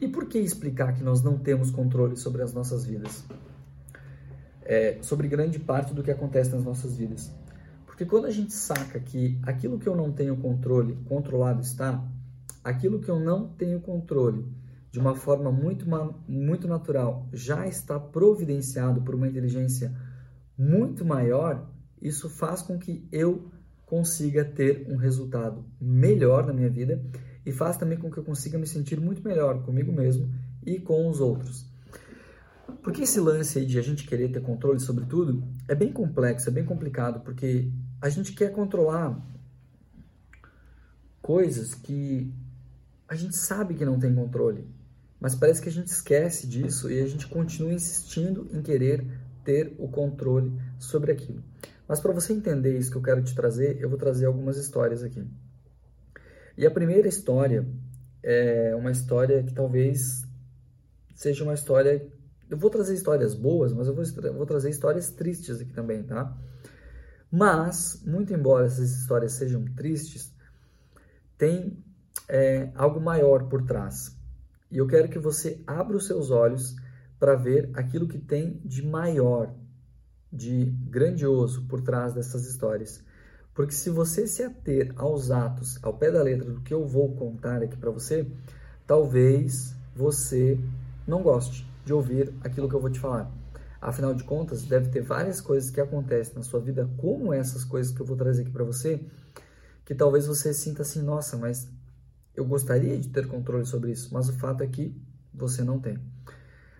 [0.00, 3.24] E por que explicar que nós não temos controle sobre as nossas vidas?
[4.62, 7.34] É, sobre grande parte do que acontece nas nossas vidas.
[7.84, 12.00] Porque quando a gente saca que aquilo que eu não tenho controle, controlado está,
[12.62, 14.46] aquilo que eu não tenho controle,
[14.92, 15.84] de uma forma muito,
[16.28, 19.92] muito natural, já está providenciado por uma inteligência
[20.56, 21.68] muito maior,
[22.00, 23.50] isso faz com que eu
[23.84, 27.02] consiga ter um resultado melhor na minha vida
[27.44, 30.32] e faz também com que eu consiga me sentir muito melhor comigo mesmo
[30.64, 31.66] e com os outros.
[32.82, 36.48] Porque esse lance aí de a gente querer ter controle sobre tudo é bem complexo,
[36.48, 37.70] é bem complicado, porque
[38.00, 39.18] a gente quer controlar
[41.20, 42.32] coisas que
[43.08, 44.66] a gente sabe que não tem controle,
[45.20, 49.04] mas parece que a gente esquece disso e a gente continua insistindo em querer
[49.44, 51.42] ter o controle sobre aquilo.
[51.88, 55.02] Mas para você entender isso que eu quero te trazer, eu vou trazer algumas histórias
[55.02, 55.26] aqui.
[56.58, 57.64] E a primeira história
[58.20, 60.26] é uma história que talvez
[61.14, 62.04] seja uma história.
[62.50, 66.36] Eu vou trazer histórias boas, mas eu vou, vou trazer histórias tristes aqui também, tá?
[67.30, 70.34] Mas, muito embora essas histórias sejam tristes,
[71.36, 71.78] tem
[72.28, 74.18] é, algo maior por trás.
[74.68, 76.74] E eu quero que você abra os seus olhos
[77.20, 79.54] para ver aquilo que tem de maior
[80.32, 83.00] de grandioso por trás dessas histórias.
[83.58, 87.16] Porque se você se ater aos atos, ao pé da letra do que eu vou
[87.16, 88.24] contar aqui para você,
[88.86, 90.56] talvez você
[91.04, 93.28] não goste de ouvir aquilo que eu vou te falar.
[93.80, 97.92] Afinal de contas, deve ter várias coisas que acontecem na sua vida, como essas coisas
[97.92, 99.04] que eu vou trazer aqui para você,
[99.84, 101.68] que talvez você sinta assim: nossa, mas
[102.36, 104.96] eu gostaria de ter controle sobre isso, mas o fato é que
[105.34, 105.98] você não tem.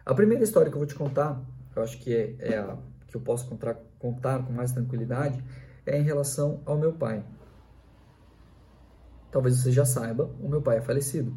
[0.07, 1.43] A primeira história que eu vou te contar,
[1.75, 5.43] eu acho que é, é a que eu posso contar, contar com mais tranquilidade
[5.88, 7.24] é em relação ao meu pai.
[9.31, 11.37] Talvez você já saiba, o meu pai é falecido.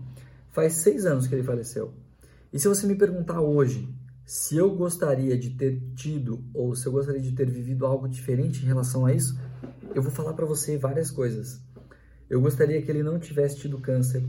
[0.49, 1.93] Faz seis anos que ele faleceu.
[2.51, 3.87] E se você me perguntar hoje
[4.25, 8.63] se eu gostaria de ter tido ou se eu gostaria de ter vivido algo diferente
[8.63, 9.37] em relação a isso,
[9.93, 11.61] eu vou falar para você várias coisas.
[12.29, 14.25] Eu gostaria que ele não tivesse tido câncer.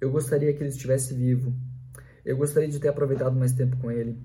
[0.00, 1.54] Eu gostaria que ele estivesse vivo.
[2.24, 4.18] Eu gostaria de ter aproveitado mais tempo com ele.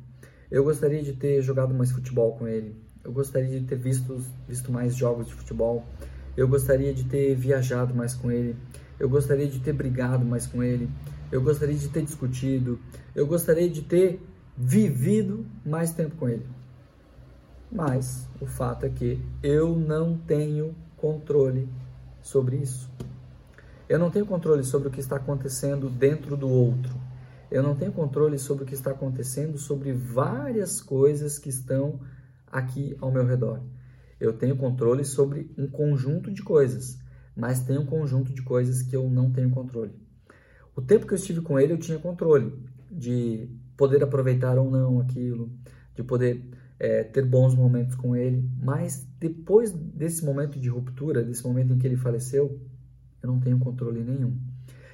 [0.50, 2.87] Eu gostaria de ter jogado mais futebol com ele.
[3.08, 5.86] Eu gostaria de ter visto, visto mais jogos de futebol.
[6.36, 8.54] Eu gostaria de ter viajado mais com ele.
[9.00, 10.90] Eu gostaria de ter brigado mais com ele.
[11.32, 12.78] Eu gostaria de ter discutido.
[13.16, 14.22] Eu gostaria de ter
[14.58, 16.46] vivido mais tempo com ele.
[17.72, 21.70] Mas o fato é que eu não tenho controle
[22.22, 22.92] sobre isso.
[23.88, 26.94] Eu não tenho controle sobre o que está acontecendo dentro do outro.
[27.50, 32.02] Eu não tenho controle sobre o que está acontecendo, sobre várias coisas que estão
[32.52, 33.62] aqui ao meu redor.
[34.20, 37.00] Eu tenho controle sobre um conjunto de coisas,
[37.36, 39.94] mas tem um conjunto de coisas que eu não tenho controle.
[40.76, 42.54] O tempo que eu estive com ele, eu tinha controle
[42.90, 45.52] de poder aproveitar ou não aquilo,
[45.96, 46.44] de poder
[46.80, 51.78] é, ter bons momentos com ele, mas depois desse momento de ruptura, desse momento em
[51.78, 52.60] que ele faleceu,
[53.22, 54.38] eu não tenho controle nenhum.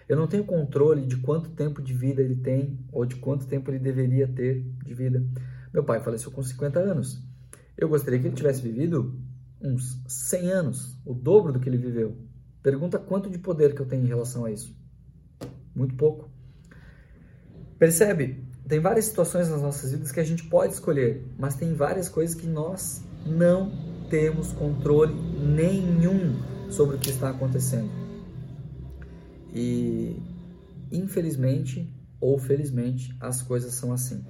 [0.08, 3.72] Eu não tenho controle de quanto tempo de vida ele tem ou de quanto tempo
[3.72, 5.26] ele deveria ter de vida.
[5.74, 7.24] Meu pai faleceu com 50 anos.
[7.78, 9.20] Eu gostaria que ele tivesse vivido
[9.62, 12.18] uns 100 anos, o dobro do que ele viveu.
[12.62, 14.76] Pergunta quanto de poder que eu tenho em relação a isso.
[15.76, 16.30] Muito pouco.
[17.78, 18.48] Percebe?
[18.68, 22.36] Tem várias situações nas nossas vidas que a gente pode escolher, mas tem várias coisas
[22.36, 23.72] que nós não
[24.10, 26.40] temos controle nenhum
[26.72, 27.90] sobre o que está acontecendo.
[29.54, 30.16] E
[30.92, 34.24] infelizmente ou felizmente as coisas são assim.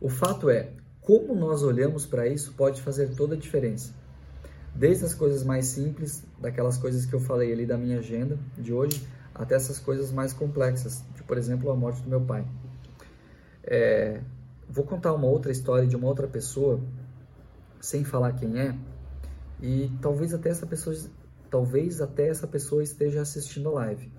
[0.00, 0.72] O fato é,
[1.08, 3.94] como nós olhamos para isso pode fazer toda a diferença.
[4.74, 8.74] Desde as coisas mais simples, daquelas coisas que eu falei ali da minha agenda de
[8.74, 12.46] hoje, até essas coisas mais complexas, de, por exemplo, a morte do meu pai.
[13.64, 14.20] É,
[14.68, 16.78] vou contar uma outra história de uma outra pessoa,
[17.80, 18.76] sem falar quem é,
[19.62, 20.94] e talvez até essa pessoa,
[21.48, 24.12] talvez até essa pessoa esteja assistindo a live.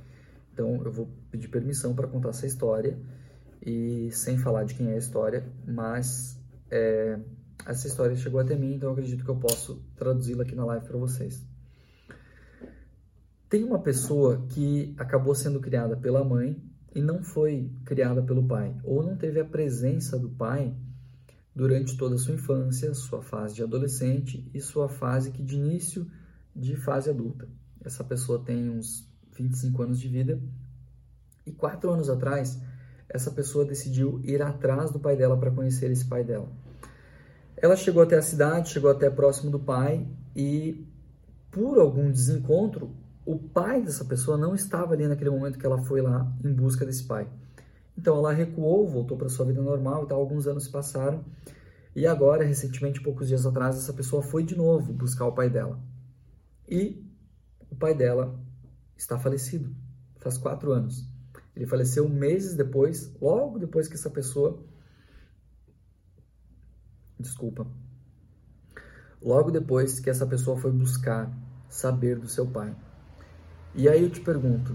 [0.52, 2.98] Então eu vou pedir permissão para contar essa história
[3.64, 6.39] e sem falar de quem é a história, mas
[6.70, 7.20] é,
[7.66, 10.86] essa história chegou até mim, então eu acredito que eu posso traduzi-la aqui na live
[10.86, 11.46] para vocês.
[13.50, 16.62] Tem uma pessoa que acabou sendo criada pela mãe
[16.94, 20.76] e não foi criada pelo pai, ou não teve a presença do pai
[21.56, 26.10] durante toda a sua infância, sua fase de adolescente e sua fase que de início
[26.56, 27.48] de fase adulta.
[27.84, 30.42] Essa pessoa tem uns 25 anos de vida.
[31.46, 32.62] E quatro anos atrás,
[33.10, 36.48] essa pessoa decidiu ir atrás do pai dela para conhecer esse pai dela.
[37.58, 40.88] Ela chegou até a cidade, chegou até próximo do pai e
[41.52, 42.96] por algum desencontro,
[43.26, 46.86] o pai dessa pessoa não estava ali naquele momento que ela foi lá em busca
[46.86, 47.28] desse pai.
[47.98, 51.24] Então ela recuou, voltou para sua vida normal e tal, alguns anos se passaram.
[51.96, 55.80] E agora, recentemente, poucos dias atrás, essa pessoa foi de novo buscar o pai dela.
[56.68, 57.04] E
[57.70, 58.40] o pai dela
[58.96, 59.76] está falecido,
[60.18, 61.06] faz quatro anos.
[61.60, 64.64] Ele faleceu meses depois, logo depois que essa pessoa.
[67.20, 67.68] Desculpa.
[69.22, 71.30] Logo depois que essa pessoa foi buscar
[71.68, 72.74] saber do seu pai.
[73.76, 74.74] E aí eu te pergunto: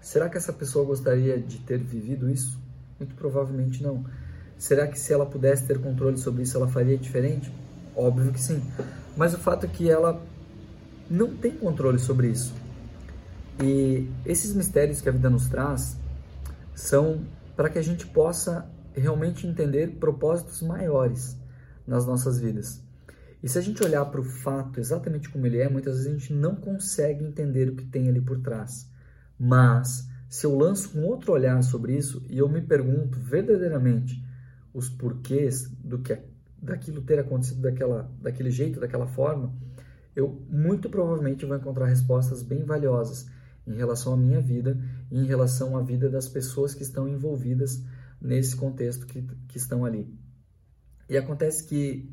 [0.00, 2.58] será que essa pessoa gostaria de ter vivido isso?
[2.98, 4.06] Muito provavelmente não.
[4.56, 7.52] Será que se ela pudesse ter controle sobre isso, ela faria diferente?
[7.94, 8.62] Óbvio que sim.
[9.14, 10.22] Mas o fato é que ela
[11.10, 12.54] não tem controle sobre isso.
[13.62, 15.98] E esses mistérios que a vida nos traz
[16.74, 17.24] são
[17.56, 21.36] para que a gente possa realmente entender propósitos maiores
[21.86, 22.82] nas nossas vidas.
[23.42, 26.18] E se a gente olhar para o fato exatamente como ele é, muitas vezes a
[26.18, 28.88] gente não consegue entender o que tem ali por trás.
[29.38, 34.22] Mas se eu lanço um outro olhar sobre isso e eu me pergunto verdadeiramente
[34.74, 36.18] os porquês do que
[36.60, 39.52] daquilo ter acontecido daquela, daquele jeito, daquela forma,
[40.14, 43.26] eu muito provavelmente vou encontrar respostas bem valiosas
[43.72, 44.78] em relação à minha vida
[45.10, 47.82] e em relação à vida das pessoas que estão envolvidas
[48.20, 50.12] nesse contexto que, que estão ali.
[51.08, 52.12] E acontece que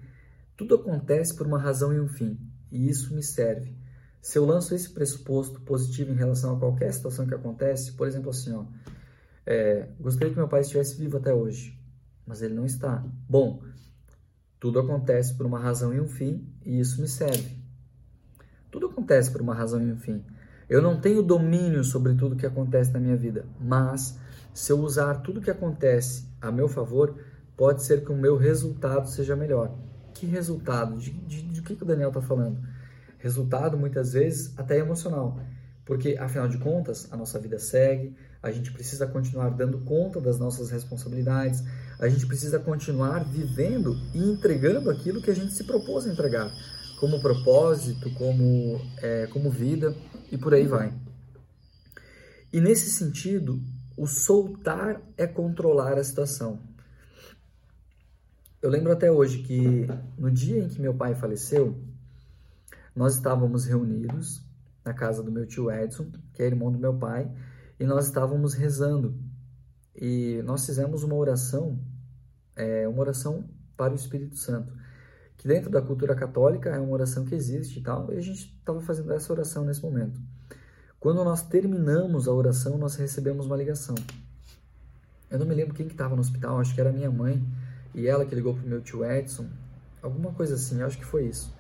[0.56, 2.40] tudo acontece por uma razão e um fim,
[2.72, 3.76] e isso me serve.
[4.22, 8.30] Se eu lanço esse pressuposto positivo em relação a qualquer situação que acontece, por exemplo,
[8.30, 8.66] assim, ó,
[9.46, 11.78] é, gostaria que meu pai estivesse vivo até hoje,
[12.26, 13.06] mas ele não está.
[13.30, 13.62] Bom,
[14.60, 17.64] tudo acontece por uma razão e um fim, e isso me serve.
[18.72, 20.24] Tudo acontece por uma razão e um fim.
[20.70, 24.18] Eu não tenho domínio sobre tudo que acontece na minha vida, mas
[24.54, 27.16] se eu usar tudo que acontece a meu favor,
[27.56, 29.76] pode ser que o meu resultado seja melhor.
[30.14, 30.98] Que resultado?
[30.98, 32.58] De, de, de que, que o Daniel está falando?
[33.18, 35.40] Resultado, muitas vezes, até emocional.
[35.86, 40.40] Porque, afinal de contas, a nossa vida segue, a gente precisa continuar dando conta das
[40.40, 41.64] nossas responsabilidades,
[42.00, 46.52] a gente precisa continuar vivendo e entregando aquilo que a gente se propôs a entregar,
[47.00, 49.96] como propósito, como, é, como vida
[50.32, 50.94] e por aí vai.
[52.52, 53.62] E nesse sentido,
[53.98, 56.60] o soltar é controlar a situação.
[58.62, 61.78] Eu lembro até hoje que no dia em que meu pai faleceu,
[62.96, 64.42] nós estávamos reunidos
[64.84, 67.30] na casa do meu tio Edson, que é irmão do meu pai,
[67.80, 69.20] e nós estávamos rezando.
[69.96, 71.80] E nós fizemos uma oração,
[72.56, 74.74] é, uma oração para o Espírito Santo,
[75.46, 78.52] que dentro da cultura católica é uma oração que existe e tal, e a gente
[78.58, 80.20] estava fazendo essa oração nesse momento.
[81.00, 83.94] Quando nós terminamos a oração, nós recebemos uma ligação.
[85.30, 87.40] Eu não me lembro quem que estava no hospital, acho que era minha mãe,
[87.94, 89.46] e ela que ligou para o meu tio Edson,
[90.02, 91.54] alguma coisa assim, acho que foi isso.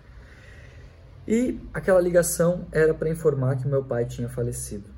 [1.27, 4.89] E aquela ligação era para informar que meu pai tinha falecido.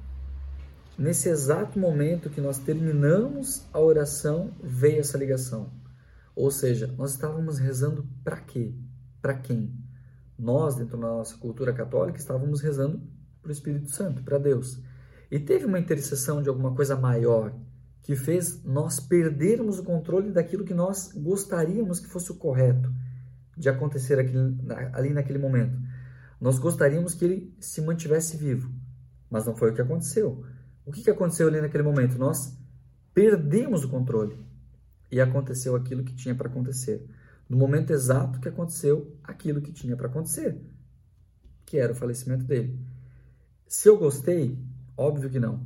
[0.98, 5.70] Nesse exato momento que nós terminamos a oração, veio essa ligação.
[6.38, 8.72] Ou seja, nós estávamos rezando para quê?
[9.20, 9.74] Para quem?
[10.38, 13.02] Nós, dentro da nossa cultura católica, estávamos rezando
[13.42, 14.80] para o Espírito Santo, para Deus.
[15.32, 17.56] E teve uma intercessão de alguma coisa maior
[18.04, 22.94] que fez nós perdermos o controle daquilo que nós gostaríamos que fosse o correto
[23.58, 24.20] de acontecer
[24.94, 25.76] ali naquele momento.
[26.40, 28.72] Nós gostaríamos que ele se mantivesse vivo,
[29.28, 30.46] mas não foi o que aconteceu.
[30.86, 32.16] O que aconteceu ali naquele momento?
[32.16, 32.56] Nós
[33.12, 34.46] perdemos o controle
[35.12, 37.06] e aconteceu aquilo que tinha para acontecer.
[37.50, 40.60] No momento exato que aconteceu aquilo que tinha para acontecer,
[41.66, 42.78] que era o falecimento dele.
[43.68, 44.58] Se eu gostei,
[44.96, 45.66] óbvio que não.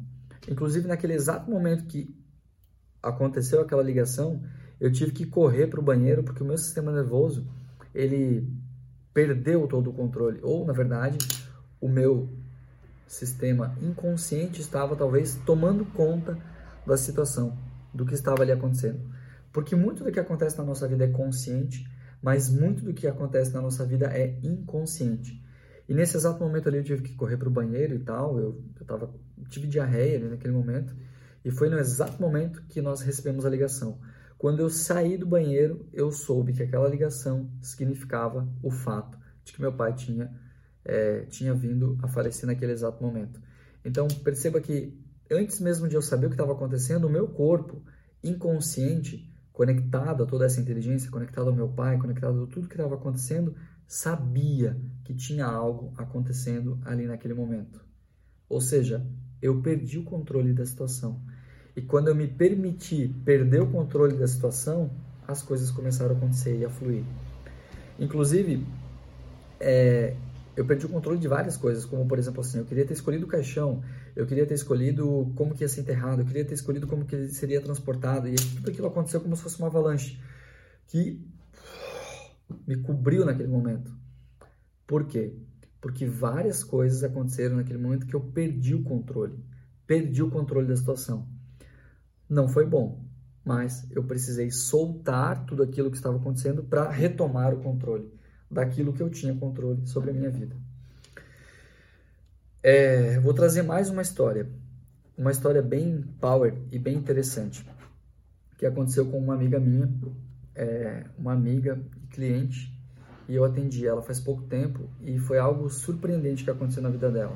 [0.50, 2.16] Inclusive, naquele exato momento que
[3.02, 4.44] aconteceu aquela ligação,
[4.80, 7.48] eu tive que correr para o banheiro porque o meu sistema nervoso
[7.94, 8.48] ele
[9.14, 11.18] perdeu todo o controle, ou na verdade,
[11.80, 12.30] o meu
[13.08, 16.38] sistema inconsciente estava talvez tomando conta
[16.86, 17.58] da situação,
[17.94, 19.00] do que estava ali acontecendo.
[19.52, 21.86] Porque muito do que acontece na nossa vida é consciente,
[22.22, 25.44] mas muito do que acontece na nossa vida é inconsciente.
[25.90, 28.64] E nesse exato momento ali eu tive que correr para o banheiro e tal, eu,
[28.80, 29.14] eu tava,
[29.50, 30.96] tive diarreia ali naquele momento,
[31.44, 34.00] e foi no exato momento que nós recebemos a ligação.
[34.38, 39.62] Quando eu saí do banheiro, eu soube que aquela ligação significava o fato de que
[39.62, 40.32] meu pai tinha,
[40.86, 43.42] é, tinha vindo a falecer naquele exato momento.
[43.84, 44.98] Então, perceba que
[45.30, 47.84] antes mesmo de eu saber o que estava acontecendo, o meu corpo
[48.24, 49.31] inconsciente,
[49.62, 53.56] conectado a toda essa inteligência, conectado ao meu pai, conectado a tudo que estava acontecendo,
[53.86, 57.80] sabia que tinha algo acontecendo ali naquele momento.
[58.50, 59.06] Ou seja,
[59.40, 61.22] eu perdi o controle da situação.
[61.76, 64.90] E quando eu me permiti perder o controle da situação,
[65.28, 67.04] as coisas começaram a acontecer e a fluir.
[68.00, 68.66] Inclusive,
[69.60, 70.16] é,
[70.56, 73.26] eu perdi o controle de várias coisas, como por exemplo assim, eu queria ter escolhido
[73.26, 73.84] o caixão,
[74.16, 77.16] eu queria ter escolhido como que ia ser enterrado, eu queria ter escolhido como que
[77.16, 80.22] ele seria transportado, e tudo aquilo aconteceu como se fosse uma avalanche,
[80.88, 81.26] que
[82.68, 83.92] me cobriu naquele momento.
[84.86, 85.34] Por quê?
[85.80, 89.40] Porque várias coisas aconteceram naquele momento que eu perdi o controle,
[89.88, 91.28] perdi o controle da situação.
[92.30, 93.04] Não foi bom,
[93.44, 98.12] mas eu precisei soltar tudo aquilo que estava acontecendo para retomar o controle
[98.50, 100.56] daquilo que eu tinha controle sobre a minha vida.
[102.64, 104.48] É, vou trazer mais uma história,
[105.18, 107.66] uma história bem power e bem interessante,
[108.56, 109.92] que aconteceu com uma amiga minha,
[110.54, 111.82] é, uma amiga
[112.12, 112.72] cliente,
[113.28, 117.10] e eu atendi ela faz pouco tempo e foi algo surpreendente que aconteceu na vida
[117.10, 117.36] dela.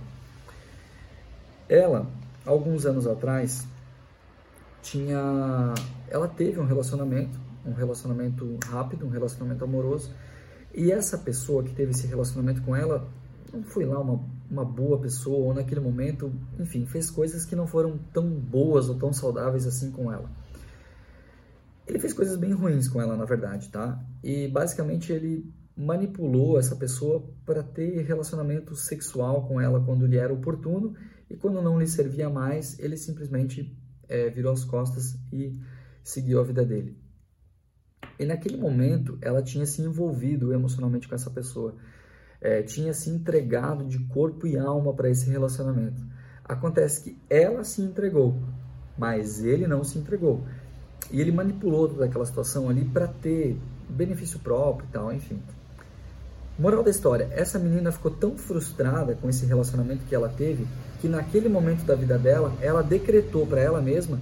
[1.68, 2.06] Ela,
[2.46, 3.66] alguns anos atrás,
[4.84, 5.74] tinha,
[6.08, 10.14] ela teve um relacionamento, um relacionamento rápido, um relacionamento amoroso,
[10.72, 13.10] e essa pessoa que teve esse relacionamento com ela
[13.52, 17.68] não foi lá uma, uma boa pessoa, ou naquele momento, enfim, fez coisas que não
[17.68, 20.30] foram tão boas ou tão saudáveis assim com ela.
[21.88, 24.04] Ele fez coisas bem ruins com ela, na verdade, tá?
[24.24, 30.34] E basicamente ele manipulou essa pessoa para ter relacionamento sexual com ela quando lhe era
[30.34, 30.96] oportuno
[31.30, 33.78] e quando não lhe servia mais, ele simplesmente
[34.08, 35.60] é, virou as costas e
[36.04, 36.98] seguiu a vida dele.
[38.18, 41.76] E naquele momento, ela tinha se envolvido emocionalmente com essa pessoa,
[42.46, 46.06] é, tinha se entregado de corpo e alma para esse relacionamento.
[46.44, 48.40] Acontece que ela se entregou,
[48.96, 50.44] mas ele não se entregou.
[51.12, 53.58] E ele manipulou toda aquela situação ali para ter
[53.90, 55.42] benefício próprio e tal, enfim.
[56.58, 60.68] Moral da história: essa menina ficou tão frustrada com esse relacionamento que ela teve
[61.02, 64.20] que naquele momento da vida dela, ela decretou para ela mesma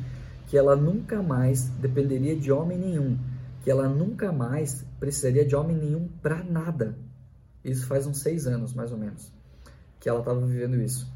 [0.48, 3.18] que ela nunca mais dependeria de homem nenhum
[3.64, 6.98] que ela nunca mais precisaria de homem nenhum para nada.
[7.64, 9.32] Isso faz uns seis anos, mais ou menos,
[9.99, 11.11] que ela estava vivendo isso.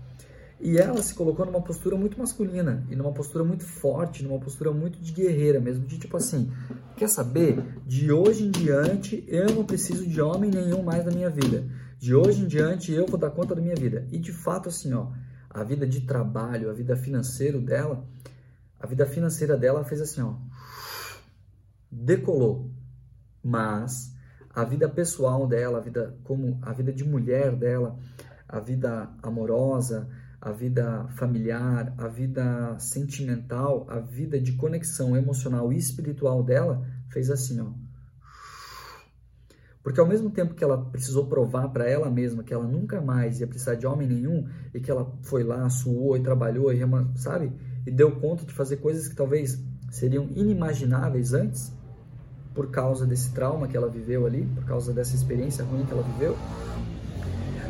[0.60, 4.72] E ela se colocou numa postura muito masculina e numa postura muito forte, numa postura
[4.72, 6.52] muito de guerreira mesmo, de tipo assim,
[6.96, 7.64] quer saber?
[7.86, 11.64] De hoje em diante eu não preciso de homem nenhum mais na minha vida.
[12.00, 14.08] De hoje em diante eu vou dar conta da minha vida.
[14.12, 15.12] E de fato assim, ó,
[15.48, 18.08] a vida de trabalho, a vida financeira dela,
[18.80, 20.34] a vida financeira dela fez assim, ó,
[21.92, 22.72] decolou.
[23.44, 24.12] Mas
[24.58, 27.96] a vida pessoal dela, a vida como a vida de mulher dela,
[28.50, 30.10] a vida amorosa,
[30.42, 37.30] a vida familiar, a vida sentimental, a vida de conexão emocional e espiritual dela fez
[37.30, 37.68] assim, ó.
[39.84, 43.40] Porque ao mesmo tempo que ela precisou provar para ela mesma que ela nunca mais
[43.40, 46.80] ia precisar de homem nenhum e que ela foi lá, suou e trabalhou e
[47.16, 47.54] sabe,
[47.86, 51.77] e deu conta de fazer coisas que talvez seriam inimagináveis antes,
[52.58, 56.02] por causa desse trauma que ela viveu ali, por causa dessa experiência ruim que ela
[56.02, 56.36] viveu,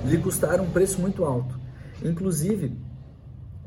[0.05, 1.59] lhe custaram um preço muito alto.
[2.01, 2.73] Inclusive,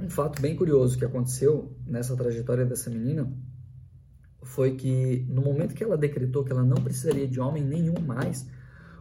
[0.00, 3.30] um fato bem curioso que aconteceu nessa trajetória dessa menina
[4.42, 8.48] foi que no momento que ela decretou que ela não precisaria de homem nenhum mais,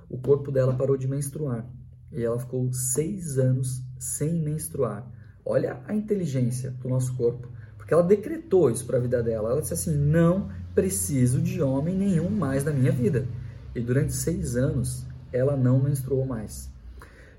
[0.09, 1.65] o corpo dela parou de menstruar
[2.11, 5.09] e ela ficou seis anos sem menstruar.
[5.45, 7.47] Olha a inteligência do nosso corpo,
[7.77, 9.51] porque ela decretou isso para a vida dela.
[9.51, 13.27] Ela disse assim: não preciso de homem nenhum mais na minha vida.
[13.75, 16.71] E durante seis anos, ela não menstruou mais.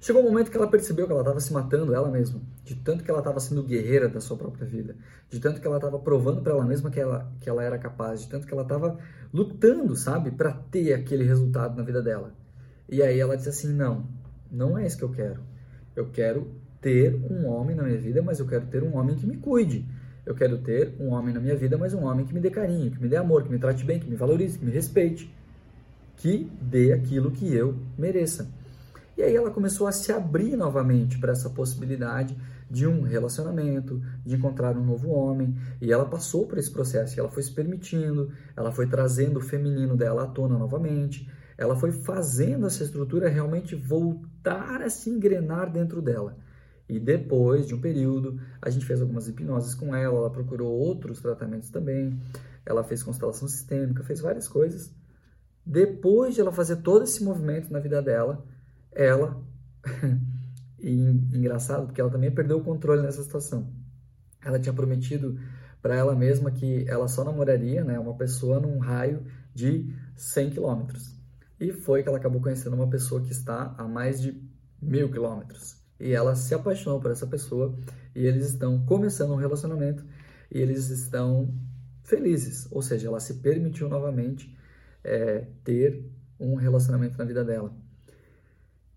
[0.00, 3.04] Chegou um momento que ela percebeu que ela estava se matando ela mesma, de tanto
[3.04, 4.96] que ela estava sendo guerreira da sua própria vida,
[5.28, 8.22] de tanto que ela estava provando para ela mesma que ela, que ela era capaz,
[8.22, 8.98] de tanto que ela estava
[9.30, 12.32] lutando, sabe, para ter aquele resultado na vida dela.
[12.88, 14.08] E aí ela disse assim: não,
[14.50, 15.42] não é isso que eu quero.
[15.94, 16.50] Eu quero
[16.80, 19.86] ter um homem na minha vida, mas eu quero ter um homem que me cuide.
[20.30, 22.92] Eu quero ter um homem na minha vida, mas um homem que me dê carinho,
[22.92, 25.28] que me dê amor, que me trate bem, que me valorize, que me respeite,
[26.18, 28.48] que dê aquilo que eu mereça.
[29.18, 32.38] E aí ela começou a se abrir novamente para essa possibilidade
[32.70, 37.28] de um relacionamento, de encontrar um novo homem, e ela passou por esse processo, ela
[37.28, 41.28] foi se permitindo, ela foi trazendo o feminino dela à tona novamente,
[41.58, 46.36] ela foi fazendo essa estrutura realmente voltar a se engrenar dentro dela.
[46.90, 51.20] E depois de um período, a gente fez algumas hipnoses com ela, ela procurou outros
[51.20, 52.20] tratamentos também,
[52.66, 54.92] ela fez constelação sistêmica, fez várias coisas.
[55.64, 58.44] Depois de ela fazer todo esse movimento na vida dela,
[58.90, 59.40] ela,
[60.80, 60.90] e
[61.32, 63.72] engraçado, porque ela também perdeu o controle nessa situação.
[64.44, 65.38] Ela tinha prometido
[65.80, 69.24] para ela mesma que ela só namoraria né, uma pessoa num raio
[69.54, 71.16] de 100 quilômetros.
[71.60, 74.42] E foi que ela acabou conhecendo uma pessoa que está a mais de
[74.82, 77.78] mil quilômetros e ela se apaixonou por essa pessoa
[78.14, 80.04] e eles estão começando um relacionamento
[80.50, 81.54] e eles estão
[82.02, 84.56] felizes, ou seja, ela se permitiu novamente
[85.04, 86.04] é, ter
[86.38, 87.72] um relacionamento na vida dela.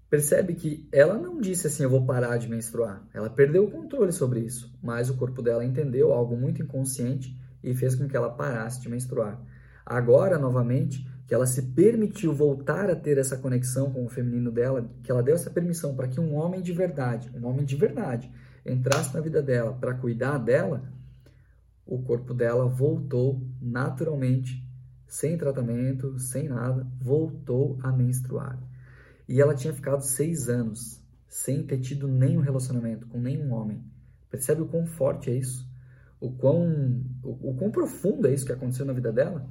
[0.10, 3.04] Percebe que ela não disse assim, eu vou parar de menstruar.
[3.14, 7.74] Ela perdeu o controle sobre isso, mas o corpo dela entendeu algo muito inconsciente e
[7.74, 9.42] fez com que ela parasse de menstruar.
[9.86, 14.90] Agora, novamente, que ela se permitiu voltar a ter essa conexão com o feminino dela,
[15.02, 18.32] que ela deu essa permissão para que um homem de verdade, um homem de verdade,
[18.66, 20.84] entrasse na vida dela para cuidar dela,
[21.86, 24.64] o corpo dela voltou naturalmente,
[25.08, 28.60] sem tratamento, sem nada, voltou a menstruar.
[29.28, 33.84] E ela tinha ficado seis anos sem ter tido nenhum relacionamento com nenhum homem.
[34.30, 35.68] Percebe o quão forte é isso?
[36.20, 39.48] O quão, o, o quão profundo é isso que aconteceu na vida dela?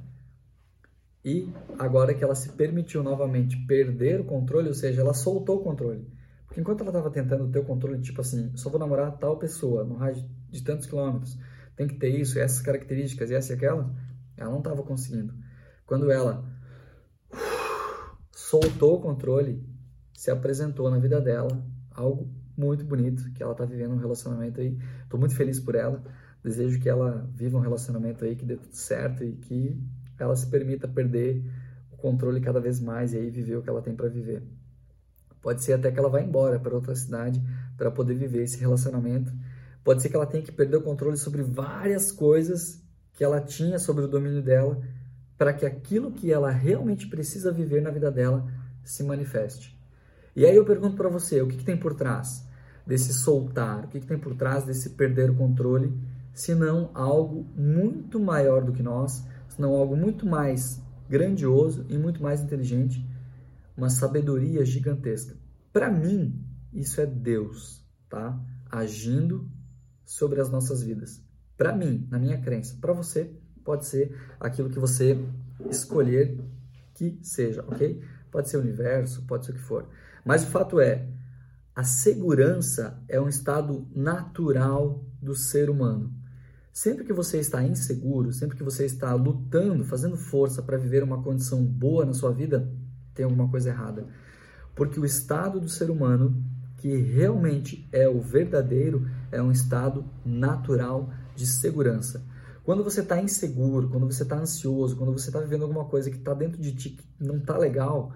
[1.23, 5.63] E agora que ela se permitiu novamente perder o controle, ou seja, ela soltou o
[5.63, 6.05] controle.
[6.45, 9.83] Porque enquanto ela estava tentando ter o controle, tipo assim, só vou namorar tal pessoa
[9.83, 11.37] no raio de tantos quilômetros,
[11.75, 13.91] tem que ter isso, essas características e essa e aquela,
[14.37, 15.33] ela não estava conseguindo.
[15.85, 16.43] Quando ela
[18.31, 19.65] soltou o controle,
[20.13, 24.77] se apresentou na vida dela algo muito bonito, que ela está vivendo um relacionamento aí.
[25.03, 26.03] Estou muito feliz por ela.
[26.43, 29.81] Desejo que ela viva um relacionamento aí que dê tudo certo e que
[30.23, 31.43] ela se permita perder
[31.91, 34.43] o controle cada vez mais e aí viver o que ela tem para viver.
[35.41, 37.41] Pode ser até que ela vá embora para outra cidade
[37.77, 39.31] para poder viver esse relacionamento.
[39.83, 42.81] Pode ser que ela tenha que perder o controle sobre várias coisas
[43.13, 44.81] que ela tinha sobre o domínio dela
[45.37, 48.47] para que aquilo que ela realmente precisa viver na vida dela
[48.83, 49.77] se manifeste.
[50.35, 52.47] E aí eu pergunto para você, o que, que, tem por trás
[52.87, 53.85] desse soltar?
[53.85, 55.93] O que, que tem por trás desse perder o controle?
[56.33, 59.23] Se não algo muito maior do que nós,
[59.55, 63.05] senão algo muito mais grandioso e muito mais inteligente,
[63.77, 65.35] uma sabedoria gigantesca.
[65.71, 68.39] Para mim, isso é Deus, tá?
[68.69, 69.49] Agindo
[70.05, 71.21] sobre as nossas vidas.
[71.57, 73.31] Para mim, na minha crença, para você
[73.63, 75.17] pode ser aquilo que você
[75.69, 76.39] escolher
[76.93, 78.01] que seja, ok?
[78.31, 79.87] Pode ser o universo, pode ser o que for.
[80.25, 81.07] Mas o fato é,
[81.75, 86.13] a segurança é um estado natural do ser humano.
[86.73, 91.21] Sempre que você está inseguro, sempre que você está lutando, fazendo força para viver uma
[91.21, 92.67] condição boa na sua vida,
[93.13, 94.07] tem alguma coisa errada.
[94.73, 96.43] Porque o estado do ser humano,
[96.77, 102.25] que realmente é o verdadeiro, é um estado natural de segurança.
[102.63, 106.17] Quando você está inseguro, quando você está ansioso, quando você está vivendo alguma coisa que
[106.17, 108.13] está dentro de ti que não está legal,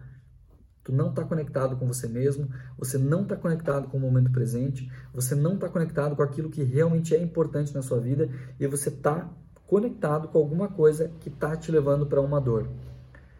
[0.88, 4.90] Tu não está conectado com você mesmo, você não está conectado com o momento presente,
[5.14, 8.88] você não está conectado com aquilo que realmente é importante na sua vida e você
[8.88, 9.30] está
[9.66, 12.70] conectado com alguma coisa que está te levando para uma dor.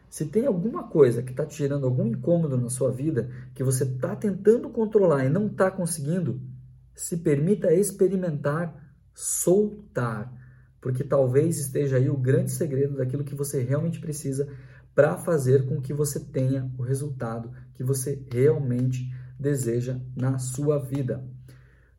[0.10, 3.86] Se tem alguma coisa que está te gerando algum incômodo na sua vida, que você
[3.86, 6.42] está tentando controlar e não está conseguindo,
[6.94, 8.76] se permita experimentar
[9.14, 10.34] soltar,
[10.82, 14.50] porque talvez esteja aí o grande segredo daquilo que você realmente precisa
[14.98, 19.08] para fazer com que você tenha o resultado que você realmente
[19.40, 21.24] deseja na sua vida.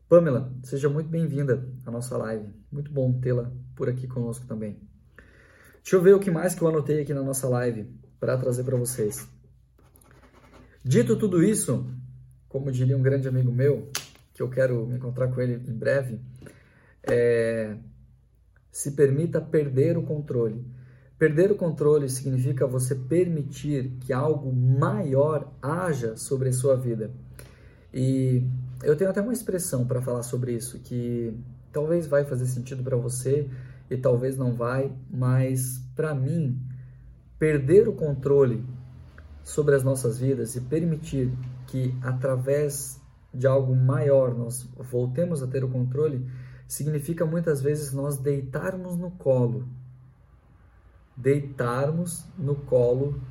[0.09, 2.49] Pamela, seja muito bem-vinda à nossa live.
[2.69, 4.81] Muito bom tê-la por aqui conosco também.
[5.81, 7.89] Deixa eu ver o que mais que eu anotei aqui na nossa live
[8.19, 9.25] para trazer para vocês.
[10.83, 11.89] Dito tudo isso,
[12.49, 13.89] como diria um grande amigo meu,
[14.33, 16.19] que eu quero me encontrar com ele em breve,
[17.03, 17.77] é,
[18.69, 20.78] se permita perder o controle
[21.19, 27.11] Perder o controle significa você permitir que algo maior haja sobre a sua vida.
[27.93, 28.41] E
[28.81, 31.37] eu tenho até uma expressão para falar sobre isso que
[31.73, 33.49] talvez vai fazer sentido para você
[33.91, 36.57] e talvez não vai, mas para mim,
[37.37, 38.63] perder o controle
[39.43, 41.33] sobre as nossas vidas e permitir
[41.67, 42.97] que através
[43.33, 46.25] de algo maior nós voltemos a ter o controle
[46.65, 49.67] significa muitas vezes nós deitarmos no colo
[51.19, 53.21] deitarmos no colo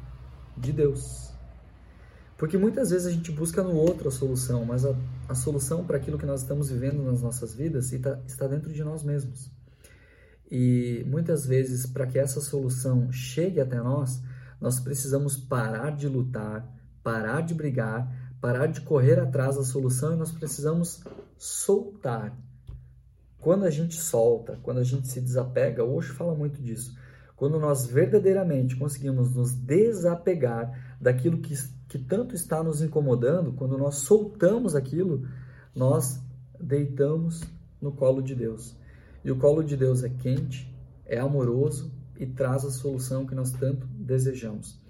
[0.57, 1.33] de Deus.
[2.37, 4.95] Porque muitas vezes a gente busca no outro a solução, mas a,
[5.29, 8.85] a solução para aquilo que nós estamos vivendo nas nossas vidas está, está dentro de
[8.85, 9.51] nós mesmos.
[10.51, 14.23] E muitas vezes, para que essa solução chegue até nós,
[14.61, 16.69] nós precisamos parar de lutar,
[17.03, 21.03] parar de brigar, parar de correr atrás da solução e nós precisamos
[21.37, 22.37] soltar.
[23.41, 26.98] Quando a gente solta, quando a gente se desapega, hoje fala muito disso
[27.39, 31.55] quando nós verdadeiramente conseguimos nos desapegar daquilo que,
[31.89, 35.25] que tanto está nos incomodando, quando nós soltamos aquilo,
[35.73, 36.21] nós
[36.61, 37.45] deitamos
[37.81, 38.77] no colo de Deus.
[39.25, 40.77] E o colo de Deus é quente,
[41.07, 44.83] é amoroso e traz a solução que nós tanto desejamos.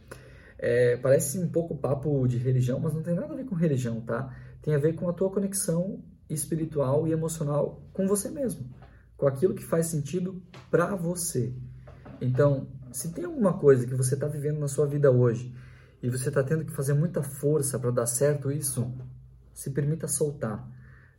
[0.59, 4.01] É, parece um pouco papo de religião, mas não tem nada a ver com religião,
[4.01, 4.35] tá?
[4.63, 8.65] Tem a ver com a tua conexão espiritual e emocional com você mesmo,
[9.19, 11.55] com aquilo que faz sentido para você.
[12.21, 15.55] Então, se tem alguma coisa que você está vivendo na sua vida hoje
[16.03, 18.93] e você está tendo que fazer muita força para dar certo isso,
[19.53, 20.69] se permita soltar.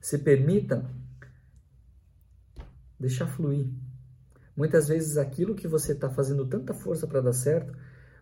[0.01, 0.85] Se permita
[2.99, 3.67] deixar fluir.
[4.55, 7.73] Muitas vezes aquilo que você está fazendo tanta força para dar certo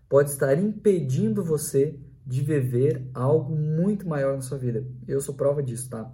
[0.08, 4.86] pode estar impedindo você de viver algo muito maior na sua vida.
[5.08, 6.12] Eu sou prova disso, tá?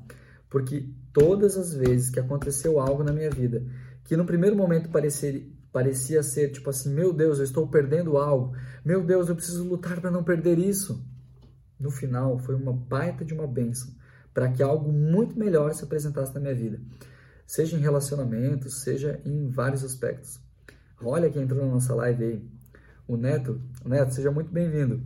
[0.50, 3.66] Porque todas as vezes que aconteceu algo na minha vida
[4.04, 5.42] que no primeiro momento parecia,
[5.74, 8.56] parecia ser tipo assim: meu Deus, eu estou perdendo algo,
[8.86, 11.04] meu Deus, eu preciso lutar para não perder isso.
[11.80, 13.92] No final, foi uma baita de uma benção
[14.34, 16.80] para que algo muito melhor se apresentasse na minha vida,
[17.46, 20.40] seja em relacionamentos, seja em vários aspectos.
[21.04, 22.50] Olha quem entrou na nossa live aí,
[23.08, 23.62] o Neto.
[23.86, 25.04] Neto, seja muito bem-vindo.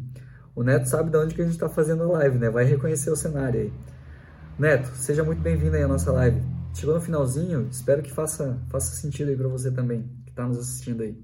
[0.55, 2.49] O Neto sabe de onde que a gente está fazendo a live, né?
[2.49, 3.73] Vai reconhecer o cenário aí.
[4.57, 6.41] Neto, seja muito bem-vindo aí à nossa live.
[6.73, 10.07] Chegou no finalzinho, espero que faça, faça sentido aí para você também,
[10.37, 11.17] está nos assistindo aí.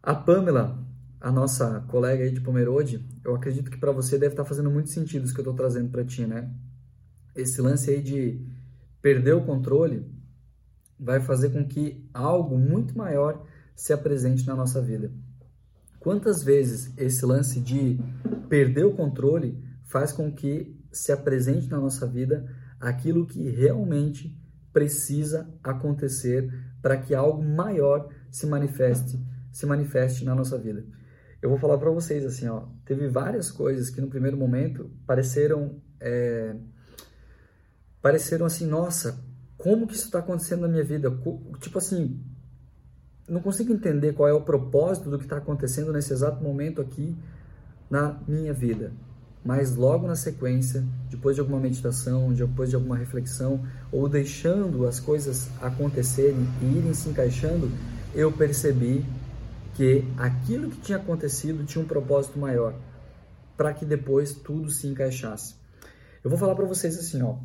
[0.00, 0.78] A Pamela,
[1.20, 4.70] a nossa colega aí de Pomerode, eu acredito que para você deve estar tá fazendo
[4.70, 6.50] muito sentido isso que eu estou trazendo para ti, né?
[7.34, 8.40] Esse lance aí de
[9.02, 10.06] perder o controle
[10.98, 13.44] vai fazer com que algo muito maior
[13.74, 15.10] se apresente na nossa vida.
[15.98, 17.98] Quantas vezes esse lance de
[18.48, 22.48] perder o controle faz com que se apresente na nossa vida
[22.78, 24.38] aquilo que realmente
[24.72, 26.50] precisa acontecer
[26.82, 29.20] para que algo maior se manifeste,
[29.52, 30.84] se manifeste na nossa vida.
[31.42, 35.80] Eu vou falar para vocês assim, ó, teve várias coisas que no primeiro momento pareceram,
[35.98, 36.54] é,
[38.02, 39.24] pareceram assim, nossa,
[39.56, 41.10] como que isso está acontecendo na minha vida?
[41.60, 42.22] Tipo assim,
[43.28, 47.16] não consigo entender qual é o propósito do que está acontecendo nesse exato momento aqui
[47.88, 48.92] na minha vida
[49.44, 55.00] mas logo na sequência, depois de alguma meditação, depois de alguma reflexão, ou deixando as
[55.00, 57.70] coisas acontecerem e irem se encaixando,
[58.14, 59.04] eu percebi
[59.74, 62.74] que aquilo que tinha acontecido tinha um propósito maior,
[63.56, 65.54] para que depois tudo se encaixasse.
[66.22, 67.36] Eu vou falar para vocês assim, ó,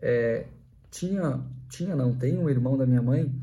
[0.00, 0.46] é,
[0.90, 3.34] tinha, tinha não, tem um irmão da minha mãe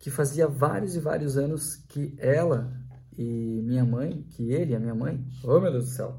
[0.00, 2.72] que fazia vários e vários anos que ela
[3.16, 6.18] e minha mãe, que ele e a minha mãe, oh meu Deus do céu,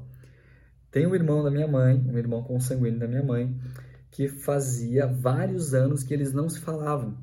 [0.92, 3.58] tem um irmão da minha mãe, um irmão consanguíneo da minha mãe,
[4.10, 7.16] que fazia vários anos que eles não se falavam.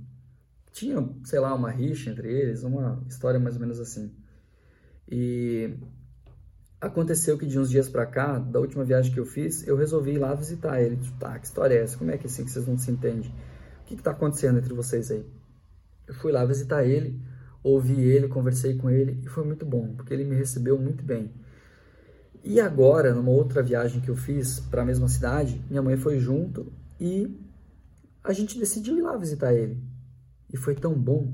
[0.72, 4.12] Tinha, sei lá, uma rixa entre eles, uma história mais ou menos assim.
[5.08, 5.76] E
[6.82, 10.14] aconteceu que de uns dias para cá, da última viagem que eu fiz, eu resolvi
[10.14, 10.98] ir lá visitar ele.
[10.98, 11.96] Tipo, tá, que história é essa?
[11.96, 13.32] Como é que é assim que vocês não se entendem?
[13.82, 15.24] O que está acontecendo entre vocês aí?
[16.08, 17.22] Eu fui lá visitar ele,
[17.62, 21.32] ouvi ele, conversei com ele e foi muito bom, porque ele me recebeu muito bem.
[22.44, 26.20] E agora, numa outra viagem que eu fiz para a mesma cidade, minha mãe foi
[26.20, 27.38] junto e
[28.24, 29.82] a gente decidiu ir lá visitar ele.
[30.52, 31.34] E foi tão bom,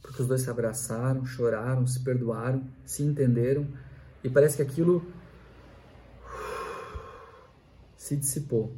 [0.00, 3.66] porque os dois se abraçaram, choraram, se perdoaram, se entenderam
[4.24, 5.04] e parece que aquilo
[7.96, 8.76] se dissipou.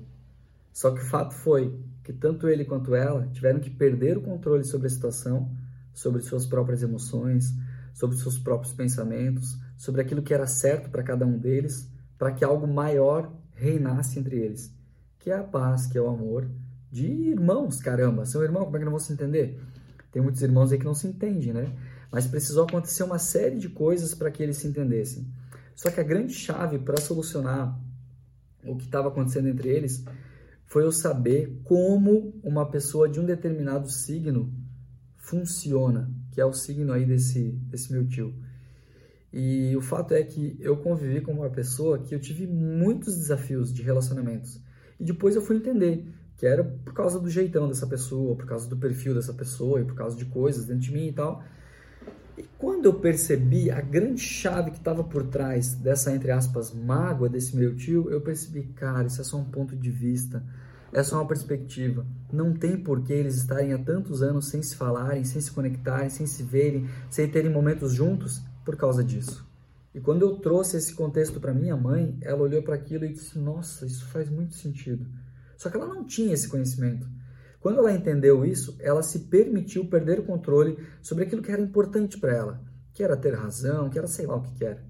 [0.73, 4.65] Só que o fato foi que tanto ele quanto ela tiveram que perder o controle
[4.65, 5.51] sobre a situação,
[5.95, 7.55] sobre suas próprias emoções,
[7.95, 12.45] sobre seus próprios pensamentos, sobre aquilo que era certo para cada um deles, para que
[12.45, 14.73] algo maior reinasse entre eles,
[15.19, 16.49] que é a paz, que é o amor
[16.91, 19.61] de irmãos, caramba, seu irmão, como é que não vou se entender?
[20.13, 21.73] Tem muitos irmãos aí que não se entendem, né?
[22.11, 25.27] Mas precisou acontecer uma série de coisas para que eles se entendessem.
[25.75, 27.77] Só que a grande chave para solucionar
[28.65, 30.05] o que estava acontecendo entre eles
[30.67, 34.53] foi eu saber como uma pessoa de um determinado signo
[35.17, 38.35] funciona, que é o signo aí desse, desse meu tio.
[39.37, 43.75] E o fato é que eu convivi com uma pessoa que eu tive muitos desafios
[43.75, 44.63] de relacionamentos.
[45.01, 46.07] E depois eu fui entender
[46.37, 49.85] que era por causa do jeitão dessa pessoa, por causa do perfil dessa pessoa e
[49.85, 51.43] por causa de coisas dentro de mim e tal.
[52.39, 57.29] E quando eu percebi a grande chave que estava por trás dessa, entre aspas, mágoa
[57.29, 60.45] desse meu tio, eu percebi, cara, isso é só um ponto de vista
[60.93, 62.07] é só uma perspectiva.
[62.33, 66.09] Não tem por que eles estarem há tantos anos sem se falarem, sem se conectarem,
[66.09, 69.47] sem se verem, sem terem momentos juntos por causa disso.
[69.95, 73.39] E quando eu trouxe esse contexto para minha mãe, ela olhou para aquilo e disse:
[73.39, 75.07] Nossa, isso faz muito sentido.
[75.57, 77.07] Só que ela não tinha esse conhecimento.
[77.61, 82.19] Quando ela entendeu isso, ela se permitiu perder o controle sobre aquilo que era importante
[82.19, 82.61] para ela,
[82.93, 84.85] que era ter razão, que era sei lá o que, que era.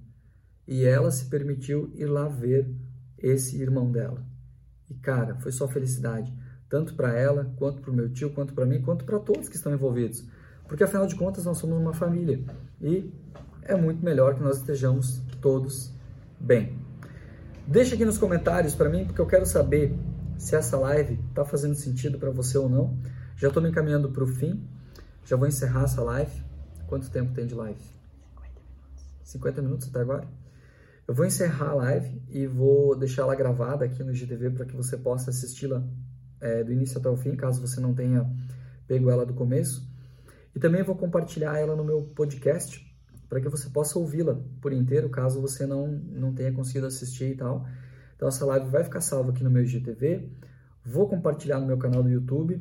[0.66, 2.68] E ela se permitiu ir lá ver
[3.18, 4.26] esse irmão dela.
[4.90, 6.32] E cara, foi só felicidade,
[6.68, 9.56] tanto para ela, quanto para o meu tio, quanto para mim, quanto para todos que
[9.56, 10.24] estão envolvidos.
[10.66, 12.42] Porque afinal de contas nós somos uma família
[12.80, 13.12] e
[13.64, 15.90] é muito melhor que nós estejamos todos
[16.38, 16.78] bem.
[17.66, 19.94] Deixa aqui nos comentários para mim, porque eu quero saber
[20.36, 22.98] se essa live está fazendo sentido para você ou não.
[23.36, 24.62] Já estou me encaminhando para o fim,
[25.24, 26.42] já vou encerrar essa live.
[26.86, 27.80] Quanto tempo tem de live?
[27.80, 29.06] 50 minutos.
[29.22, 30.28] 50 minutos até agora?
[31.08, 34.76] Eu vou encerrar a live e vou deixar ela gravada aqui no GTV para que
[34.76, 35.82] você possa assisti-la
[36.40, 38.30] é, do início até o fim, caso você não tenha
[38.86, 39.90] pego ela do começo.
[40.54, 42.93] E também vou compartilhar ela no meu podcast
[43.28, 47.36] para que você possa ouvi-la por inteiro, caso você não, não tenha conseguido assistir e
[47.36, 47.66] tal.
[48.16, 50.30] Então essa live vai ficar salva aqui no meu IGTV,
[50.84, 52.60] vou compartilhar no meu canal do YouTube,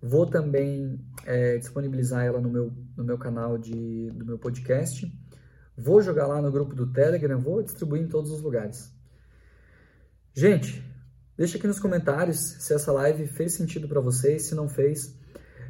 [0.00, 5.10] vou também é, disponibilizar ela no meu, no meu canal de, do meu podcast,
[5.76, 8.92] vou jogar lá no grupo do Telegram, vou distribuir em todos os lugares.
[10.34, 10.82] Gente,
[11.36, 15.14] deixa aqui nos comentários se essa live fez sentido para vocês, se não fez.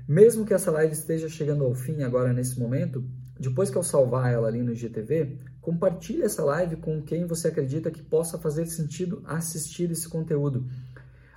[0.06, 3.04] Mesmo que essa live esteja chegando ao fim agora nesse momento,
[3.42, 7.90] depois que eu salvar ela ali no IGTV, compartilhe essa live com quem você acredita
[7.90, 10.64] que possa fazer sentido assistir esse conteúdo.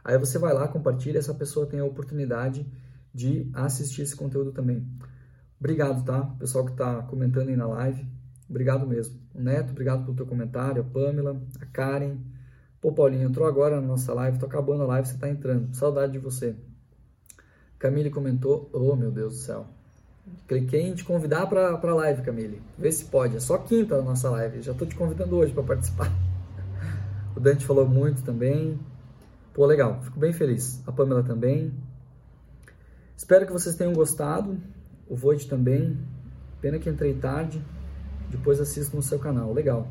[0.04, 2.66] Aí você vai lá, compartilha, essa pessoa tem a oportunidade
[3.12, 4.88] de assistir esse conteúdo também.
[5.60, 6.22] Obrigado, tá?
[6.38, 8.08] Pessoal que está comentando aí na live,
[8.48, 9.20] obrigado mesmo.
[9.34, 12.18] O Neto, obrigado pelo teu comentário, a Pamela, a Karen.
[12.80, 15.76] Pô, Paulinho, entrou agora na nossa live, tô acabando a live, você tá entrando.
[15.76, 16.56] Saudade de você.
[17.80, 19.75] Camille comentou, oh meu Deus do céu.
[20.48, 22.62] Cliquei em te convidar para a live, Camille.
[22.78, 23.36] Vê se pode.
[23.36, 24.62] É só quinta a nossa live.
[24.62, 26.12] Já estou te convidando hoje para participar.
[27.36, 28.80] O Dante falou muito também.
[29.54, 30.02] Pô, legal.
[30.02, 30.82] Fico bem feliz.
[30.88, 31.74] A Pamela também.
[33.18, 34.58] Espero que vocês tenham gostado.
[35.10, 35.98] O Void também.
[36.62, 37.62] Pena que entrei tarde.
[38.30, 39.52] Depois assisto no seu canal.
[39.52, 39.88] Legal.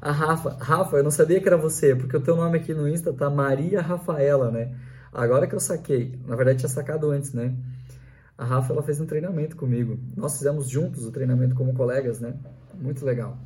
[0.00, 0.56] A Rafa.
[0.58, 3.28] Rafa, eu não sabia que era você, porque o teu nome aqui no Insta tá
[3.28, 4.74] Maria Rafaela, né?
[5.12, 6.18] Agora que eu saquei.
[6.26, 7.54] Na verdade, tinha sacado antes, né?
[8.36, 9.98] A Rafa ela fez um treinamento comigo.
[10.16, 12.36] Nós fizemos juntos o treinamento como colegas, né?
[12.74, 13.38] Muito legal.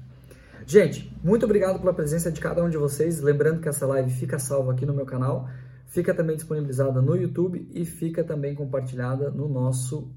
[0.66, 3.20] Gente, muito obrigado pela presença de cada um de vocês.
[3.20, 5.48] Lembrando que essa live fica salva aqui no meu canal,
[5.86, 10.12] fica também disponibilizada no YouTube e fica também compartilhada no nosso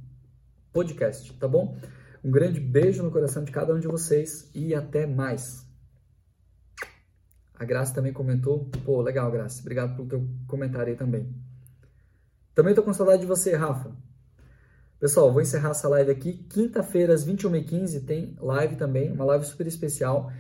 [0.71, 1.77] podcast, tá bom?
[2.23, 5.65] Um grande beijo no coração de cada um de vocês e até mais.
[7.55, 8.69] A Graça também comentou.
[8.85, 9.61] Pô, legal, Graça.
[9.61, 11.33] Obrigado pelo teu comentário aí também.
[12.53, 13.95] Também tô com saudade de você, Rafa.
[15.01, 16.45] Pessoal, vou encerrar essa live aqui.
[16.47, 20.31] Quinta-feira, às 21h15, tem live também, uma live super especial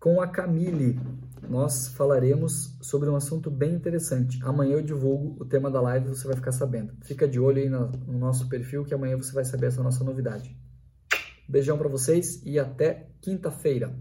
[0.00, 0.98] com a Camille.
[1.46, 4.40] Nós falaremos sobre um assunto bem interessante.
[4.42, 6.94] Amanhã eu divulgo o tema da live, você vai ficar sabendo.
[7.02, 10.02] Fica de olho aí no, no nosso perfil que amanhã você vai saber essa nossa
[10.02, 10.56] novidade.
[11.46, 13.94] Beijão para vocês e até quinta-feira.